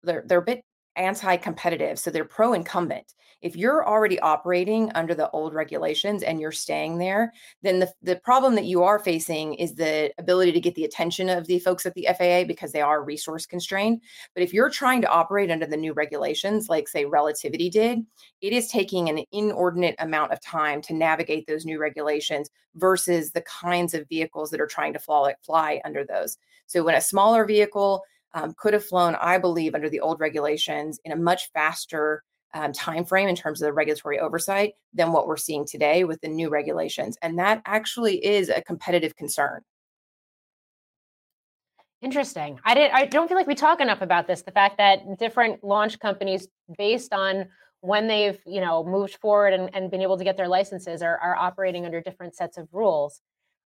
they're, 0.04 0.24
they're 0.26 0.40
a 0.40 0.44
bit 0.44 0.64
anti-competitive 0.96 1.98
so 1.98 2.12
they're 2.12 2.26
pro-incumbent. 2.26 3.14
If 3.42 3.56
you're 3.56 3.88
already 3.88 4.20
operating 4.20 4.92
under 4.94 5.16
the 5.16 5.30
old 5.32 5.54
regulations 5.54 6.22
and 6.22 6.40
you're 6.40 6.52
staying 6.52 6.98
there 6.98 7.34
then 7.62 7.80
the, 7.80 7.92
the 8.02 8.18
problem 8.18 8.56
that 8.56 8.66
you 8.66 8.84
are 8.84 9.00
facing 9.00 9.54
is 9.56 9.76
the 9.76 10.12
ability 10.18 10.52
to 10.52 10.60
get 10.60 10.76
the 10.76 10.86
attention 10.86 11.30
of 11.30 11.48
the 11.48 11.60
folks 11.60 11.86
at 11.86 11.94
the 11.94 12.08
faa 12.18 12.44
because 12.46 12.72
they 12.72 12.82
are 12.82 13.04
resource 13.04 13.46
constrained. 13.46 14.02
But 14.34 14.44
if 14.44 14.54
you're 14.54 14.70
trying 14.70 15.02
to 15.02 15.10
operate 15.10 15.50
under 15.50 15.66
the 15.66 15.78
new 15.78 15.94
regulations 15.94 16.70
like 16.70 16.88
say 16.88 17.06
relativity 17.06 17.70
did 17.70 18.00
it 18.42 18.54
is 18.54 18.68
taking 18.68 19.10
an 19.10 19.24
inordinate 19.32 19.96
amount 20.00 20.34
of 20.34 20.42
time 20.42 20.82
to 20.84 20.94
navigate 20.94 21.48
those 21.48 21.66
new 21.66 21.80
regulations 21.80 22.50
versus 22.76 23.32
the 23.32 23.42
kinds 23.42 23.94
of 23.94 24.08
vehicles 24.08 24.50
that 24.50 24.62
are 24.62 24.68
trying 24.68 24.94
to 24.94 25.00
fly, 25.00 25.36
fly 25.44 25.82
under 25.86 26.04
those. 26.06 26.38
So 26.68 26.84
when 26.84 26.96
a 26.96 27.02
smaller 27.02 27.46
vehicle 27.46 28.04
um, 28.34 28.54
could 28.58 28.74
have 28.74 28.86
flown, 28.86 29.16
I 29.16 29.38
believe, 29.38 29.76
under 29.76 29.90
the 29.90 30.00
old 30.00 30.20
regulations 30.20 31.00
in 31.06 31.12
a 31.12 31.16
much 31.16 31.52
faster 31.54 32.24
um, 32.54 32.74
time 32.74 33.06
frame 33.06 33.30
in 33.30 33.36
terms 33.36 33.62
of 33.62 33.66
the 33.66 33.74
regulatory 33.74 34.20
oversight 34.20 34.74
than 34.94 35.12
what 35.12 35.28
we're 35.28 35.38
seeing 35.38 35.66
today 35.66 36.04
with 36.04 36.20
the 36.22 36.28
new 36.28 36.50
regulations, 36.50 37.18
and 37.22 37.40
that 37.40 37.62
actually 37.66 38.24
is 38.26 38.50
a 38.50 38.62
competitive 38.62 39.16
concern. 39.16 39.62
Interesting. 42.02 42.60
I 42.66 42.74
did. 42.74 42.92
I 42.92 43.06
don't 43.06 43.28
feel 43.28 43.38
like 43.38 43.48
we 43.48 43.56
talk 43.56 43.80
enough 43.80 44.02
about 44.02 44.28
this. 44.28 44.42
The 44.42 44.52
fact 44.52 44.78
that 44.80 45.20
different 45.20 45.64
launch 45.64 46.00
companies, 46.00 46.48
based 46.78 47.14
on 47.14 47.46
when 47.82 48.08
they've 48.08 48.40
you 48.46 48.60
know 48.60 48.84
moved 48.84 49.18
forward 49.22 49.54
and, 49.54 49.70
and 49.76 49.92
been 49.92 50.02
able 50.02 50.18
to 50.18 50.24
get 50.24 50.36
their 50.36 50.48
licenses, 50.48 51.04
are, 51.04 51.18
are 51.20 51.36
operating 51.36 51.86
under 51.86 52.02
different 52.02 52.36
sets 52.36 52.58
of 52.58 52.68
rules. 52.72 53.22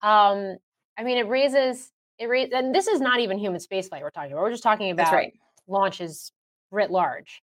Um, 0.03 0.57
I 0.97 1.03
mean, 1.03 1.17
it 1.17 1.27
raises 1.27 1.91
it 2.19 2.27
re- 2.27 2.51
and 2.53 2.75
this 2.75 2.87
is 2.87 2.99
not 2.99 3.19
even 3.19 3.37
human 3.37 3.59
spaceflight 3.59 4.01
we're 4.01 4.09
talking 4.09 4.33
about. 4.33 4.43
We're 4.43 4.51
just 4.51 4.63
talking 4.63 4.91
about 4.91 5.13
right. 5.13 5.33
launches 5.67 6.31
writ 6.71 6.91
large. 6.91 7.41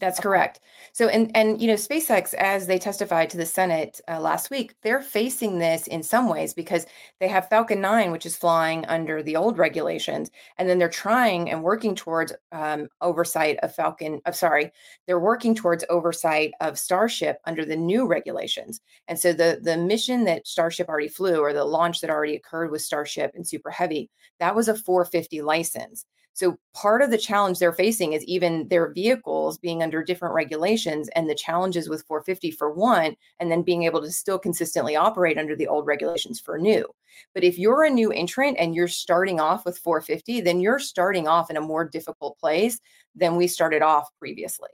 That's 0.00 0.18
correct. 0.18 0.60
So, 0.94 1.08
and 1.08 1.30
and 1.36 1.60
you 1.60 1.68
know, 1.68 1.74
SpaceX, 1.74 2.32
as 2.34 2.66
they 2.66 2.78
testified 2.78 3.28
to 3.30 3.36
the 3.36 3.44
Senate 3.44 4.00
uh, 4.08 4.18
last 4.18 4.50
week, 4.50 4.74
they're 4.82 5.02
facing 5.02 5.58
this 5.58 5.86
in 5.86 6.02
some 6.02 6.26
ways 6.26 6.54
because 6.54 6.86
they 7.20 7.28
have 7.28 7.50
Falcon 7.50 7.82
9, 7.82 8.10
which 8.10 8.24
is 8.24 8.34
flying 8.34 8.86
under 8.86 9.22
the 9.22 9.36
old 9.36 9.58
regulations, 9.58 10.30
and 10.56 10.66
then 10.66 10.78
they're 10.78 10.88
trying 10.88 11.50
and 11.50 11.62
working 11.62 11.94
towards 11.94 12.32
um, 12.50 12.88
oversight 13.02 13.58
of 13.62 13.74
Falcon. 13.74 14.22
Of 14.24 14.34
sorry, 14.34 14.72
they're 15.06 15.20
working 15.20 15.54
towards 15.54 15.84
oversight 15.90 16.52
of 16.62 16.78
Starship 16.78 17.36
under 17.44 17.66
the 17.66 17.76
new 17.76 18.06
regulations. 18.06 18.80
And 19.06 19.18
so, 19.18 19.34
the 19.34 19.60
the 19.62 19.76
mission 19.76 20.24
that 20.24 20.46
Starship 20.46 20.88
already 20.88 21.08
flew, 21.08 21.40
or 21.40 21.52
the 21.52 21.64
launch 21.64 22.00
that 22.00 22.10
already 22.10 22.36
occurred 22.36 22.70
with 22.70 22.80
Starship 22.80 23.32
and 23.34 23.46
Super 23.46 23.70
Heavy, 23.70 24.08
that 24.38 24.56
was 24.56 24.68
a 24.68 24.74
450 24.74 25.42
license. 25.42 26.06
So 26.32 26.58
part 26.74 27.02
of 27.02 27.10
the 27.10 27.18
challenge 27.18 27.58
they're 27.58 27.72
facing 27.72 28.12
is 28.12 28.24
even 28.24 28.68
their 28.68 28.92
vehicles 28.92 29.58
being 29.58 29.82
under 29.82 30.02
different 30.02 30.34
regulations 30.34 31.08
and 31.14 31.28
the 31.28 31.34
challenges 31.34 31.88
with 31.88 32.04
450 32.06 32.50
for 32.52 32.70
one, 32.70 33.16
and 33.38 33.50
then 33.50 33.62
being 33.62 33.82
able 33.82 34.00
to 34.00 34.10
still 34.10 34.38
consistently 34.38 34.96
operate 34.96 35.38
under 35.38 35.56
the 35.56 35.66
old 35.66 35.86
regulations 35.86 36.40
for 36.40 36.58
new. 36.58 36.86
But 37.34 37.44
if 37.44 37.58
you're 37.58 37.84
a 37.84 37.90
new 37.90 38.12
entrant 38.12 38.56
and 38.58 38.74
you're 38.74 38.88
starting 38.88 39.40
off 39.40 39.64
with 39.64 39.78
450, 39.78 40.40
then 40.40 40.60
you're 40.60 40.78
starting 40.78 41.28
off 41.28 41.50
in 41.50 41.56
a 41.56 41.60
more 41.60 41.84
difficult 41.84 42.38
place 42.38 42.80
than 43.14 43.36
we 43.36 43.46
started 43.46 43.82
off 43.82 44.08
previously. 44.18 44.70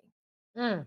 Mm. 0.56 0.86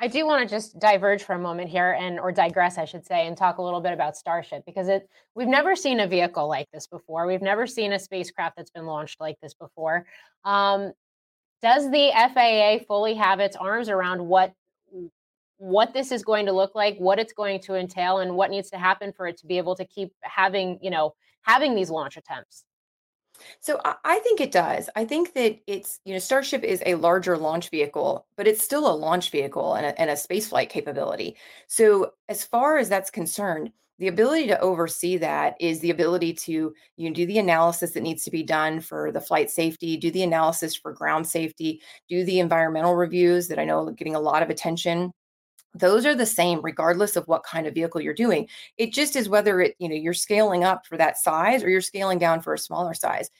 I 0.00 0.08
do 0.08 0.26
want 0.26 0.46
to 0.46 0.54
just 0.54 0.78
diverge 0.78 1.22
for 1.22 1.34
a 1.34 1.38
moment 1.38 1.70
here 1.70 1.92
and 1.92 2.18
or 2.18 2.32
digress, 2.32 2.78
I 2.78 2.84
should 2.84 3.06
say, 3.06 3.26
and 3.26 3.36
talk 3.36 3.58
a 3.58 3.62
little 3.62 3.80
bit 3.80 3.92
about 3.92 4.16
Starship 4.16 4.64
because 4.66 4.88
it 4.88 5.08
we've 5.34 5.48
never 5.48 5.76
seen 5.76 6.00
a 6.00 6.06
vehicle 6.06 6.48
like 6.48 6.70
this 6.72 6.86
before. 6.86 7.26
We've 7.26 7.42
never 7.42 7.66
seen 7.66 7.92
a 7.92 7.98
spacecraft 7.98 8.56
that's 8.56 8.70
been 8.70 8.86
launched 8.86 9.20
like 9.20 9.38
this 9.40 9.54
before. 9.54 10.06
Um, 10.44 10.92
does 11.62 11.90
the 11.90 12.10
FAA 12.12 12.84
fully 12.86 13.14
have 13.14 13.40
its 13.40 13.56
arms 13.56 13.88
around 13.88 14.26
what 14.26 14.52
what 15.58 15.94
this 15.94 16.12
is 16.12 16.22
going 16.22 16.46
to 16.46 16.52
look 16.52 16.74
like, 16.74 16.96
what 16.98 17.18
it's 17.18 17.32
going 17.32 17.60
to 17.60 17.74
entail, 17.74 18.18
and 18.18 18.36
what 18.36 18.50
needs 18.50 18.70
to 18.70 18.78
happen 18.78 19.12
for 19.12 19.26
it 19.26 19.38
to 19.38 19.46
be 19.46 19.56
able 19.56 19.76
to 19.76 19.84
keep 19.84 20.12
having, 20.20 20.78
you 20.82 20.90
know, 20.90 21.14
having 21.42 21.74
these 21.74 21.90
launch 21.90 22.16
attempts? 22.16 22.64
So 23.60 23.80
I, 23.84 23.94
I 24.04 24.18
think 24.20 24.40
it 24.40 24.52
does. 24.52 24.88
I 24.96 25.04
think 25.04 25.34
that 25.34 25.58
it's, 25.66 26.00
you 26.04 26.12
know, 26.12 26.18
Starship 26.18 26.62
is 26.62 26.82
a 26.86 26.94
larger 26.94 27.36
launch 27.36 27.70
vehicle, 27.70 28.26
but 28.36 28.46
it's 28.46 28.64
still 28.64 28.90
a 28.90 28.94
launch 28.94 29.30
vehicle 29.30 29.74
and 29.74 29.86
a, 29.86 30.00
and 30.00 30.10
a 30.10 30.16
space 30.16 30.48
flight 30.48 30.70
capability. 30.70 31.36
So 31.66 32.12
as 32.28 32.44
far 32.44 32.78
as 32.78 32.88
that's 32.88 33.10
concerned, 33.10 33.72
the 33.98 34.08
ability 34.08 34.48
to 34.48 34.60
oversee 34.60 35.16
that 35.18 35.54
is 35.60 35.78
the 35.80 35.90
ability 35.90 36.32
to 36.32 36.74
you 36.96 37.08
know, 37.08 37.14
do 37.14 37.26
the 37.26 37.38
analysis 37.38 37.92
that 37.92 38.02
needs 38.02 38.24
to 38.24 38.30
be 38.30 38.42
done 38.42 38.80
for 38.80 39.12
the 39.12 39.20
flight 39.20 39.50
safety, 39.50 39.96
do 39.96 40.10
the 40.10 40.24
analysis 40.24 40.74
for 40.74 40.92
ground 40.92 41.26
safety, 41.26 41.80
do 42.08 42.24
the 42.24 42.40
environmental 42.40 42.96
reviews 42.96 43.46
that 43.48 43.58
I 43.58 43.64
know 43.64 43.86
are 43.86 43.92
getting 43.92 44.16
a 44.16 44.20
lot 44.20 44.42
of 44.42 44.50
attention 44.50 45.12
those 45.74 46.06
are 46.06 46.14
the 46.14 46.26
same 46.26 46.60
regardless 46.62 47.16
of 47.16 47.26
what 47.26 47.42
kind 47.42 47.66
of 47.66 47.74
vehicle 47.74 48.00
you're 48.00 48.14
doing. 48.14 48.48
It 48.78 48.92
just 48.92 49.16
is 49.16 49.28
whether 49.28 49.60
it 49.60 49.74
you 49.78 49.88
know 49.88 49.94
you're 49.94 50.14
scaling 50.14 50.64
up 50.64 50.86
for 50.86 50.96
that 50.96 51.18
size 51.18 51.62
or 51.62 51.68
you're 51.68 51.80
scaling 51.80 52.18
down 52.18 52.40
for 52.40 52.54
a 52.54 52.58
smaller 52.58 52.94
size. 52.94 53.30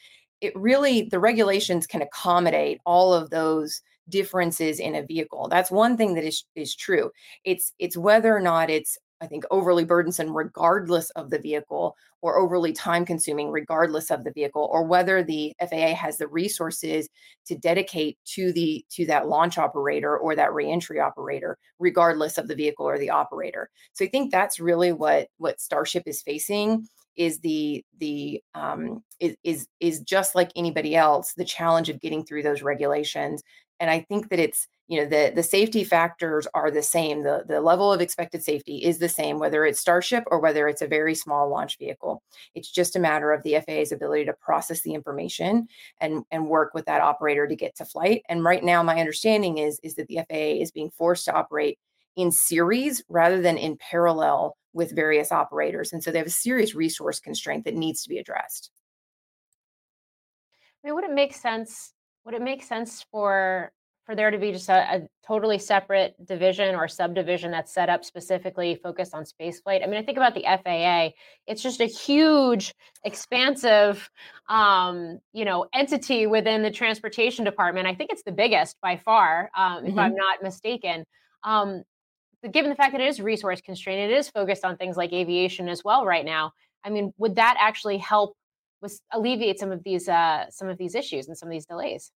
It 0.41 0.55
really 0.57 1.03
the 1.03 1.21
regulations 1.21 1.87
can 1.87 2.03
accommodate 2.03 2.81
all 2.85 3.15
of 3.15 3.31
those 3.31 3.81
differences 4.09 4.81
in 4.81 4.95
a 4.95 5.03
vehicle. 5.03 5.49
That's 5.49 5.71
one 5.71 5.97
thing 5.97 6.15
that 6.15 6.25
is 6.25 6.45
is 6.55 6.75
true. 6.75 7.11
It's 7.45 7.73
it's 7.79 7.97
whether 7.97 8.37
or 8.37 8.41
not 8.41 8.71
it's 8.71 8.99
I 9.25 9.27
think, 9.27 9.45
overly 9.51 9.85
burdensome, 9.85 10.37
regardless 10.37 11.11
of 11.11 11.31
the 11.31 11.39
vehicle, 11.39 11.97
or 12.23 12.37
overly 12.39 12.73
time 12.73 13.05
consuming, 13.05 13.51
regardless 13.51 14.11
of 14.11 14.25
the 14.25 14.33
vehicle, 14.33 14.69
or 14.73 14.85
whether 14.85 15.23
the 15.23 15.55
FAA 15.61 15.95
has 15.95 16.19
the 16.19 16.29
resources 16.29 17.09
to 17.47 17.57
dedicate 17.57 18.19
to 18.27 18.53
the 18.53 18.85
to 18.91 19.07
that 19.07 19.29
launch 19.29 19.59
operator 19.59 20.17
or 20.17 20.37
that 20.37 20.53
reentry 20.53 21.01
operator, 21.01 21.59
regardless 21.79 22.39
of 22.39 22.49
the 22.49 22.55
vehicle 22.55 22.87
or 22.87 22.99
the 22.99 23.11
operator. 23.11 23.71
So 23.95 24.05
I 24.05 24.09
think 24.09 24.31
that's 24.31 24.61
really 24.61 24.93
what 24.93 25.29
what 25.39 25.61
Starship 25.61 26.05
is 26.07 26.23
facing 26.23 26.87
is 27.17 27.41
the 27.41 27.85
the 27.99 28.43
um, 28.55 29.03
is, 29.21 29.37
is 29.45 29.69
is 29.81 30.01
just 30.01 30.35
like 30.35 30.51
anybody 30.57 30.97
else 30.97 31.33
the 31.35 31.45
challenge 31.45 31.89
of 31.89 32.01
getting 32.01 32.25
through 32.25 32.43
those 32.43 32.63
regulations 32.63 33.43
and 33.81 33.91
i 33.91 34.01
think 34.01 34.29
that 34.31 34.39
it's 34.39 34.67
you 34.89 35.01
know 35.01 35.07
the 35.07 35.33
the 35.35 35.43
safety 35.43 35.83
factors 35.83 36.47
are 36.53 36.71
the 36.71 36.83
same 36.83 37.23
the 37.23 37.45
the 37.49 37.61
level 37.61 37.93
of 37.93 38.01
expected 38.01 38.43
safety 38.43 38.77
is 38.77 38.99
the 38.99 39.09
same 39.09 39.39
whether 39.39 39.65
it's 39.65 39.81
starship 39.81 40.25
or 40.27 40.41
whether 40.41 40.69
it's 40.69 40.83
a 40.83 40.87
very 40.87 41.15
small 41.15 41.49
launch 41.49 41.79
vehicle. 41.79 42.23
It's 42.55 42.71
just 42.71 42.97
a 42.97 43.01
matter 43.01 43.33
of 43.33 43.43
the 43.43 43.59
FAA's 43.67 43.93
ability 43.93 44.27
to 44.27 44.35
process 44.35 44.83
the 44.83 44.95
information 44.95 45.69
and 46.01 46.25
and 46.31 46.49
work 46.49 46.75
with 46.75 46.85
that 46.87 47.01
operator 47.01 47.47
to 47.47 47.57
get 47.57 47.77
to 47.77 47.85
flight. 47.85 48.23
And 48.29 48.45
right 48.45 48.63
now 48.63 48.83
my 48.83 49.01
understanding 49.01 49.59
is 49.59 49.81
is 49.83 49.95
that 49.95 50.09
the 50.09 50.21
FAA 50.29 50.63
is 50.63 50.71
being 50.71 50.91
forced 50.91 51.25
to 51.27 51.35
operate 51.35 51.79
in 52.17 52.31
series 52.31 53.03
rather 53.09 53.41
than 53.41 53.57
in 53.57 53.77
parallel 53.77 54.57
with 54.73 54.95
various 54.95 55.33
operators. 55.33 55.93
And 55.93 56.03
so 56.03 56.11
they 56.11 56.19
have 56.19 56.27
a 56.27 56.31
serious 56.31 56.75
resource 56.75 57.21
constraint 57.21 57.65
that 57.65 57.75
needs 57.75 58.03
to 58.03 58.09
be 58.09 58.19
addressed. 58.19 58.71
I 60.83 60.89
mean, 60.89 60.95
would 60.97 61.05
it 61.05 61.15
make 61.15 61.33
sense? 61.33 61.93
Would 62.25 62.35
it 62.35 62.43
make 62.43 62.63
sense 62.63 63.05
for 63.11 63.73
for 64.05 64.15
there 64.15 64.31
to 64.31 64.39
be 64.39 64.53
just 64.53 64.69
a, 64.69 64.97
a, 64.97 65.09
totally 65.27 65.59
separate 65.59 66.15
division 66.27 66.75
or 66.75 66.87
subdivision 66.87 67.51
that's 67.51 67.73
set 67.73 67.89
up 67.89 68.05
specifically 68.05 68.75
focused 68.75 69.15
on 69.15 69.25
spaceflight. 69.25 69.83
I 69.83 69.87
mean, 69.87 69.97
I 69.97 70.03
think 70.03 70.19
about 70.19 70.35
the 70.35 70.43
FAA; 70.43 71.17
it's 71.47 71.63
just 71.63 71.81
a 71.81 71.87
huge, 71.87 72.75
expansive, 73.05 74.11
um, 74.49 75.19
you 75.33 75.47
know, 75.47 75.67
entity 75.73 76.27
within 76.27 76.63
the 76.63 76.71
transportation 76.71 77.45
department. 77.45 77.87
I 77.87 77.95
think 77.95 78.13
it's 78.13 78.23
the 78.23 78.33
biggest 78.33 78.77
by 78.83 78.99
far, 78.99 79.51
um, 79.57 79.79
mm-hmm. 79.79 79.87
if 79.87 79.99
I'm 79.99 80.15
not 80.15 80.43
mistaken. 80.43 81.05
Um, 81.43 81.83
given 82.53 82.69
the 82.69 82.77
fact 82.77 82.93
that 82.93 83.01
it 83.01 83.09
is 83.09 83.21
resource 83.21 83.63
constrained, 83.63 84.11
it 84.11 84.15
is 84.15 84.29
focused 84.29 84.65
on 84.65 84.77
things 84.77 84.99
like 84.99 85.13
aviation 85.15 85.69
as 85.69 85.83
well 85.83 86.05
right 86.05 86.25
now. 86.25 86.53
I 86.85 86.91
mean, 86.91 87.15
would 87.17 87.37
that 87.37 87.57
actually 87.59 87.97
help 87.97 88.37
with 88.83 89.01
alleviate 89.11 89.59
some 89.59 89.73
of 89.73 89.83
these 89.83 90.09
uh, 90.09 90.51
some 90.51 90.69
of 90.69 90.77
these 90.77 90.95
issues 90.95 91.29
and 91.29 91.39
some 91.39 91.49
of 91.49 91.53
these 91.53 91.65
delays? 91.67 92.13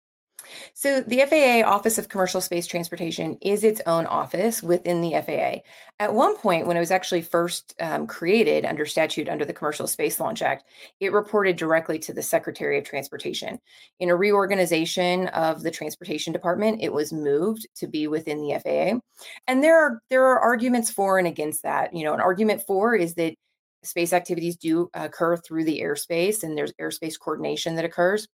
So, 0.74 1.02
the 1.02 1.22
FAA 1.22 1.68
Office 1.68 1.98
of 1.98 2.10
Commercial 2.10 2.42
Space 2.42 2.68
Transportation 2.68 3.38
is 3.42 3.64
its 3.64 3.82
own 3.86 4.06
office 4.06 4.62
within 4.64 5.02
the 5.02 5.12
FAA. 5.12 5.62
At 6.00 6.14
one 6.14 6.36
point, 6.38 6.68
when 6.68 6.78
it 6.78 6.82
was 6.82 6.92
actually 6.92 7.22
first 7.22 7.74
um, 7.80 8.08
created 8.08 8.66
under 8.66 8.86
statute 8.86 9.30
under 9.30 9.46
the 9.46 9.54
Commercial 9.54 9.88
Space 9.88 10.20
Launch 10.20 10.42
Act, 10.42 10.66
it 11.00 11.12
reported 11.12 11.56
directly 11.56 12.00
to 12.00 12.14
the 12.14 12.22
Secretary 12.22 12.78
of 12.78 12.84
Transportation. 12.84 13.60
In 14.00 14.10
a 14.10 14.16
reorganization 14.16 15.28
of 15.30 15.64
the 15.64 15.72
Transportation 15.72 16.34
Department, 16.34 16.82
it 16.82 16.94
was 16.94 17.12
moved 17.12 17.68
to 17.76 17.88
be 17.88 18.08
within 18.08 18.42
the 18.42 18.60
FAA. 18.60 19.00
And 19.48 19.64
there 19.64 19.78
are 19.80 20.02
there 20.10 20.26
are 20.26 20.40
arguments 20.40 20.90
for 20.92 21.18
and 21.18 21.28
against 21.28 21.64
that. 21.64 21.94
You 21.94 22.04
know, 22.04 22.14
an 22.14 22.22
argument 22.22 22.62
for 22.68 22.96
is 22.96 23.16
that 23.16 23.36
space 23.84 24.14
activities 24.14 24.58
do 24.58 24.90
occur 24.94 25.38
through 25.38 25.64
the 25.64 25.82
airspace, 25.82 26.44
and 26.44 26.58
there's 26.58 26.74
airspace 26.74 27.20
coordination 27.20 27.76
that 27.76 27.86
occurs. 27.86 28.28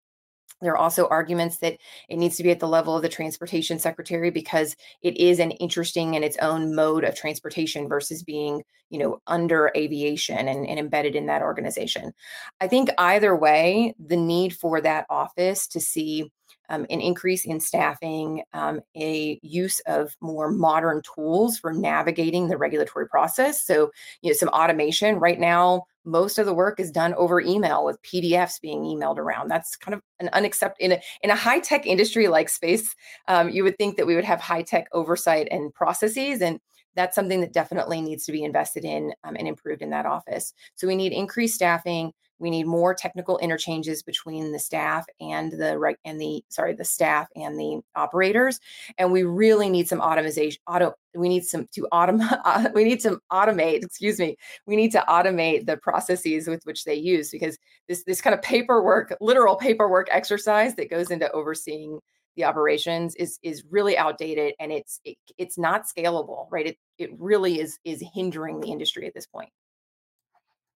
There 0.61 0.73
are 0.73 0.79
also 0.79 1.09
arguments 1.09 1.59
that 1.59 1.79
it 2.09 2.17
needs 2.17 2.37
to 2.37 2.43
be 2.43 2.51
at 2.51 2.61
the 2.61 2.69
level 2.69 2.97
of 2.97 3.03
the 3.03 3.09
transportation 3.09 3.79
secretary 3.79 4.31
because 4.31 4.77
it 5.03 5.17
is 5.17 5.39
an 5.39 5.53
interesting 5.53 6.15
in 6.15 6.23
its 6.23 6.37
own 6.39 6.75
mode 6.75 7.05
of 7.05 7.15
transportation 7.15 7.89
versus 7.89 8.23
being, 8.23 8.63
you 8.91 8.99
know, 8.99 9.21
under 9.27 9.73
aviation 9.77 10.49
and, 10.49 10.67
and 10.67 10.79
embedded 10.79 11.17
in 11.17 11.27
that 11.27 11.43
organization. 11.43 12.13
I 12.61 12.69
think 12.69 12.91
either 12.99 13.35
way, 13.35 13.95
the 13.99 14.17
need 14.17 14.55
for 14.55 14.81
that 14.81 15.07
office 15.09 15.67
to 15.69 15.81
see 15.81 16.31
um, 16.69 16.87
an 16.89 17.01
increase 17.01 17.45
in 17.45 17.59
staffing, 17.61 18.43
um, 18.53 18.81
a 18.97 19.41
use 19.43 19.81
of 19.87 20.15
more 20.21 20.51
modern 20.51 21.03
tools 21.15 21.59
for 21.59 21.73
navigating 21.73 22.49
the 22.49 22.57
regulatory 22.57 23.09
process. 23.09 23.65
So, 23.65 23.91
you 24.23 24.31
know, 24.31 24.35
some 24.35 24.49
automation. 24.51 25.17
Right 25.17 25.39
now, 25.39 25.85
most 26.05 26.39
of 26.39 26.47
the 26.47 26.55
work 26.55 26.81
is 26.81 26.91
done 26.91 27.15
over 27.15 27.41
email 27.41 27.85
with 27.85 28.03
PDFs 28.03 28.61
being 28.61 28.83
emailed 28.83 29.19
around. 29.19 29.49
That's 29.49 29.77
kind 29.77 29.95
of 29.95 30.03
an 30.19 30.31
unacceptable 30.33 30.85
in 30.85 30.93
a 30.93 31.01
in 31.23 31.31
a 31.31 31.37
high 31.37 31.61
tech 31.61 31.87
industry 31.87 32.29
like 32.29 32.49
space. 32.49 32.95
Um, 33.29 33.51
you 33.51 33.65
would 33.65 33.77
think 33.77 33.97
that 33.97 34.07
we 34.07 34.15
would 34.15 34.25
have 34.25 34.41
high 34.41 34.63
tech 34.63 34.89
oversight 34.93 35.49
and 35.51 35.73
processes, 35.75 36.41
and 36.41 36.61
that's 36.97 37.15
something 37.15 37.41
that 37.41 37.53
definitely 37.53 38.01
needs 38.01 38.25
to 38.27 38.33
be 38.33 38.45
invested 38.45 38.85
in 38.85 39.13
um, 39.25 39.37
and 39.37 39.47
improved 39.47 39.83
in 39.83 39.91
that 39.91 40.07
office. 40.07 40.53
So 40.75 40.87
we 40.87 40.97
need 40.97 41.13
increased 41.13 41.55
staffing. 41.55 42.13
We 42.41 42.51
need 42.51 42.67
more 42.67 42.95
technical 42.95 43.39
interchanges 43.39 44.03
between 44.03 44.51
the 44.51 44.59
staff 44.59 45.07
and 45.21 45.53
the 45.53 45.79
right 45.79 45.97
and 46.05 46.21
the 46.21 46.43
sorry 46.49 46.75
the 46.75 46.85
staff 46.85 47.29
and 47.37 47.59
the 47.59 47.81
operators, 47.95 48.59
and 48.99 49.13
we 49.13 49.23
really 49.23 49.71
need 49.71 49.89
some 49.89 50.01
automation. 50.01 50.61
Auto 50.67 50.95
we 51.15 51.29
need 51.29 51.45
some 51.45 51.69
to 51.73 51.87
automate. 51.93 52.73
we 52.75 52.85
need 52.85 53.03
some 53.03 53.21
automate. 53.33 53.85
Excuse 53.85 54.19
me. 54.19 54.37
We 54.67 54.77
need 54.77 54.93
to 54.93 55.05
automate 55.09 55.67
the 55.67 55.77
processes 55.77 56.49
with 56.49 56.65
which 56.65 56.85
they 56.85 56.95
use 56.95 57.31
because 57.31 57.59
this 57.89 58.05
this 58.05 58.21
kind 58.21 58.35
of 58.35 58.43
paperwork, 58.43 59.17
literal 59.21 59.57
paperwork 59.57 60.09
exercise 60.11 60.75
that 60.77 60.91
goes 60.91 61.11
into 61.11 61.31
overseeing 61.33 62.01
the 62.37 62.45
operations 62.45 63.15
is 63.17 63.39
is 63.43 63.65
really 63.71 63.99
outdated 63.99 64.55
and 64.61 64.73
it's 64.73 65.01
it, 65.05 65.17
it's 65.37 65.59
not 65.59 65.87
scalable 65.87 66.47
right 66.51 66.67
it 66.67 66.79
it 66.99 67.11
really 67.19 67.61
is 67.61 67.79
is 67.85 68.03
hindering 68.15 68.61
the 68.61 68.71
industry 68.71 69.07
at 69.07 69.15
this 69.15 69.27
point 69.27 69.51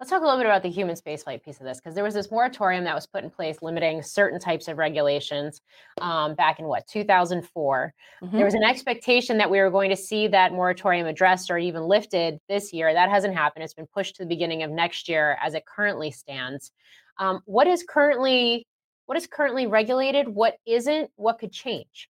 Let's 0.01 0.11
talk 0.11 0.23
a 0.23 0.25
little 0.25 0.39
bit 0.39 0.47
about 0.47 0.65
the 0.65 0.71
human 0.71 0.97
spaceflight 0.97 1.45
piece 1.45 1.61
of 1.61 1.67
this, 1.67 1.79
because 1.79 1.95
there 1.95 2.03
was 2.03 2.15
this 2.15 2.31
moratorium 2.31 2.83
that 2.85 2.97
was 2.97 3.07
put 3.07 3.23
in 3.23 3.31
place 3.31 3.59
limiting 3.63 4.03
certain 4.03 4.41
types 4.41 4.67
of 4.67 4.77
regulations 4.77 5.61
um, 6.01 6.35
back 6.35 6.59
in 6.59 6.67
what 6.67 6.87
2004. 6.89 7.95
Mm-hmm. 8.23 8.37
There 8.37 8.45
was 8.45 8.55
an 8.55 8.65
expectation 8.65 9.39
that 9.39 9.49
we 9.49 9.61
were 9.61 9.71
going 9.71 9.91
to 9.91 9.97
see 9.97 10.27
that 10.29 10.53
moratorium 10.53 11.07
addressed 11.07 11.49
or 11.49 11.59
even 11.59 11.83
lifted 11.85 12.41
this 12.49 12.73
year. 12.73 12.93
That 12.93 13.09
hasn't 13.09 13.35
happened. 13.35 13.63
It's 13.63 13.75
been 13.75 13.87
pushed 13.87 14.17
to 14.17 14.25
the 14.25 14.29
beginning 14.29 14.65
of 14.65 14.71
next 14.73 15.09
year 15.09 15.39
as 15.41 15.55
it 15.55 15.65
currently 15.65 16.11
stands. 16.11 16.73
Um, 17.19 17.41
what 17.45 17.69
is 17.69 17.85
currently 17.89 18.67
what 19.07 19.17
is 19.17 19.27
currently 19.27 19.67
regulated? 19.67 20.29
What 20.29 20.57
isn't? 20.67 21.11
What 21.17 21.39
could 21.39 21.53
change? 21.53 22.09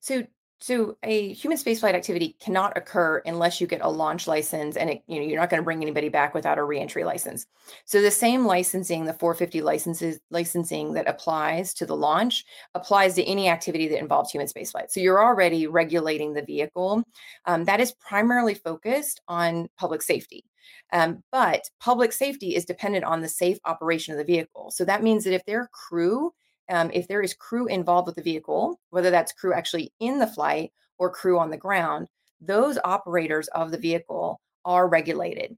So 0.00 0.24
so 0.62 0.96
a 1.02 1.32
human 1.32 1.58
spaceflight 1.58 1.94
activity 1.94 2.36
cannot 2.40 2.78
occur 2.78 3.20
unless 3.26 3.60
you 3.60 3.66
get 3.66 3.80
a 3.82 3.88
launch 3.88 4.28
license 4.28 4.76
and 4.76 4.90
it, 4.90 5.02
you 5.08 5.16
know 5.16 5.26
you're 5.26 5.40
not 5.40 5.50
going 5.50 5.60
to 5.60 5.64
bring 5.64 5.82
anybody 5.82 6.08
back 6.08 6.34
without 6.34 6.56
a 6.56 6.62
reentry 6.62 7.02
license. 7.02 7.46
So 7.84 8.00
the 8.00 8.12
same 8.12 8.46
licensing, 8.46 9.04
the 9.04 9.12
450 9.12 9.60
licenses 9.60 10.20
licensing 10.30 10.92
that 10.92 11.08
applies 11.08 11.74
to 11.74 11.84
the 11.84 11.96
launch 11.96 12.44
applies 12.74 13.14
to 13.16 13.24
any 13.24 13.48
activity 13.48 13.88
that 13.88 13.98
involves 13.98 14.30
human 14.30 14.46
spaceflight. 14.46 14.90
So 14.90 15.00
you're 15.00 15.24
already 15.24 15.66
regulating 15.66 16.32
the 16.32 16.42
vehicle. 16.42 17.02
Um, 17.44 17.64
that 17.64 17.80
is 17.80 17.92
primarily 17.92 18.54
focused 18.54 19.20
on 19.26 19.68
public 19.76 20.00
safety. 20.00 20.44
Um, 20.92 21.24
but 21.32 21.68
public 21.80 22.12
safety 22.12 22.54
is 22.54 22.64
dependent 22.64 23.04
on 23.04 23.20
the 23.20 23.28
safe 23.28 23.58
operation 23.64 24.12
of 24.12 24.18
the 24.18 24.32
vehicle. 24.32 24.70
So 24.70 24.84
that 24.84 25.02
means 25.02 25.24
that 25.24 25.34
if 25.34 25.44
their 25.44 25.68
crew 25.72 26.32
um, 26.70 26.90
if 26.92 27.08
there 27.08 27.22
is 27.22 27.34
crew 27.34 27.66
involved 27.66 28.06
with 28.06 28.16
the 28.16 28.22
vehicle, 28.22 28.80
whether 28.90 29.10
that's 29.10 29.32
crew 29.32 29.52
actually 29.52 29.92
in 30.00 30.18
the 30.18 30.26
flight 30.26 30.72
or 30.98 31.10
crew 31.10 31.38
on 31.38 31.50
the 31.50 31.56
ground, 31.56 32.08
those 32.40 32.78
operators 32.84 33.48
of 33.48 33.70
the 33.70 33.78
vehicle 33.78 34.40
are 34.64 34.88
regulated. 34.88 35.56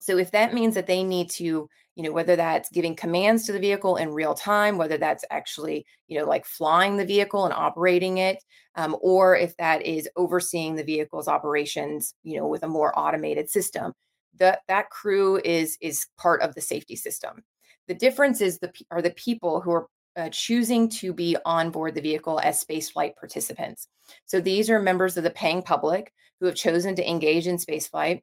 So 0.00 0.16
if 0.16 0.30
that 0.30 0.54
means 0.54 0.74
that 0.74 0.86
they 0.86 1.04
need 1.04 1.28
to, 1.32 1.68
you 1.94 2.02
know, 2.02 2.12
whether 2.12 2.34
that's 2.34 2.70
giving 2.70 2.96
commands 2.96 3.44
to 3.44 3.52
the 3.52 3.58
vehicle 3.58 3.96
in 3.96 4.10
real 4.10 4.32
time, 4.32 4.78
whether 4.78 4.96
that's 4.96 5.24
actually, 5.30 5.84
you 6.08 6.18
know, 6.18 6.24
like 6.24 6.46
flying 6.46 6.96
the 6.96 7.04
vehicle 7.04 7.44
and 7.44 7.52
operating 7.52 8.16
it, 8.18 8.42
um, 8.76 8.96
or 9.02 9.36
if 9.36 9.54
that 9.58 9.84
is 9.84 10.08
overseeing 10.16 10.74
the 10.74 10.84
vehicle's 10.84 11.28
operations, 11.28 12.14
you 12.22 12.38
know, 12.38 12.46
with 12.46 12.62
a 12.62 12.68
more 12.68 12.98
automated 12.98 13.50
system, 13.50 13.92
that 14.38 14.60
that 14.68 14.88
crew 14.88 15.38
is 15.44 15.76
is 15.82 16.06
part 16.16 16.40
of 16.40 16.54
the 16.54 16.60
safety 16.62 16.96
system. 16.96 17.44
The 17.86 17.94
difference 17.94 18.40
is 18.40 18.58
the 18.58 18.72
are 18.90 19.02
the 19.02 19.10
people 19.10 19.60
who 19.60 19.72
are 19.72 19.86
uh, 20.16 20.28
choosing 20.30 20.88
to 20.88 21.12
be 21.12 21.36
on 21.44 21.70
board 21.70 21.94
the 21.94 22.00
vehicle 22.00 22.40
as 22.42 22.62
spaceflight 22.62 23.16
participants. 23.16 23.88
So 24.26 24.40
these 24.40 24.70
are 24.70 24.80
members 24.80 25.16
of 25.16 25.24
the 25.24 25.30
paying 25.30 25.62
public 25.62 26.12
who 26.40 26.46
have 26.46 26.54
chosen 26.54 26.94
to 26.96 27.08
engage 27.08 27.46
in 27.46 27.56
spaceflight. 27.56 28.22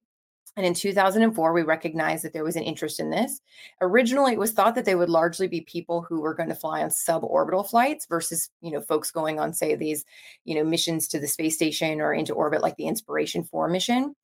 And 0.56 0.66
in 0.66 0.74
2004, 0.74 1.54
we 1.54 1.62
recognized 1.62 2.24
that 2.24 2.34
there 2.34 2.44
was 2.44 2.56
an 2.56 2.64
interest 2.64 3.00
in 3.00 3.12
this. 3.12 3.42
Originally, 3.80 4.34
it 4.34 4.40
was 4.40 4.54
thought 4.54 4.74
that 4.74 4.86
they 4.86 4.96
would 4.96 5.10
largely 5.10 5.48
be 5.48 5.62
people 5.62 6.02
who 6.02 6.20
were 6.20 6.34
going 6.34 6.50
to 6.50 6.56
fly 6.56 6.82
on 6.82 6.90
suborbital 6.90 7.70
flights 7.70 8.08
versus, 8.08 8.50
you 8.62 8.72
know, 8.72 8.82
folks 8.82 9.12
going 9.12 9.40
on, 9.40 9.54
say, 9.54 9.76
these, 9.76 10.04
you 10.46 10.56
know, 10.56 10.64
missions 10.64 11.08
to 11.10 11.20
the 11.20 11.28
space 11.28 11.56
station 11.56 12.02
or 12.02 12.12
into 12.12 12.34
orbit, 12.34 12.64
like 12.64 12.76
the 12.76 12.88
Inspiration 12.88 13.44
4 13.44 13.68
mission. 13.68 14.16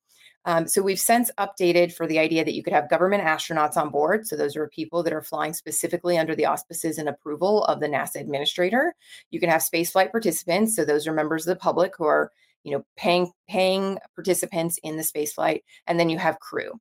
Um, 0.46 0.68
so 0.68 0.82
we've 0.82 1.00
since 1.00 1.30
updated 1.38 1.94
for 1.94 2.06
the 2.06 2.18
idea 2.18 2.44
that 2.44 2.54
you 2.54 2.62
could 2.62 2.72
have 2.72 2.90
government 2.90 3.22
astronauts 3.22 3.76
on 3.76 3.90
board. 3.90 4.26
So 4.26 4.36
those 4.36 4.56
are 4.56 4.68
people 4.68 5.02
that 5.02 5.12
are 5.12 5.22
flying 5.22 5.54
specifically 5.54 6.18
under 6.18 6.34
the 6.34 6.46
auspices 6.46 6.98
and 6.98 7.08
approval 7.08 7.64
of 7.64 7.80
the 7.80 7.88
NASA 7.88 8.16
administrator. 8.16 8.94
You 9.30 9.40
can 9.40 9.48
have 9.48 9.62
spaceflight 9.62 10.10
participants. 10.10 10.76
So 10.76 10.84
those 10.84 11.06
are 11.06 11.12
members 11.12 11.46
of 11.46 11.54
the 11.54 11.60
public 11.60 11.92
who 11.96 12.04
are, 12.04 12.30
you 12.62 12.72
know, 12.72 12.84
paying 12.96 13.32
paying 13.48 13.98
participants 14.14 14.78
in 14.82 14.96
the 14.96 15.02
spaceflight, 15.02 15.62
and 15.86 15.98
then 15.98 16.10
you 16.10 16.18
have 16.18 16.40
crew. 16.40 16.72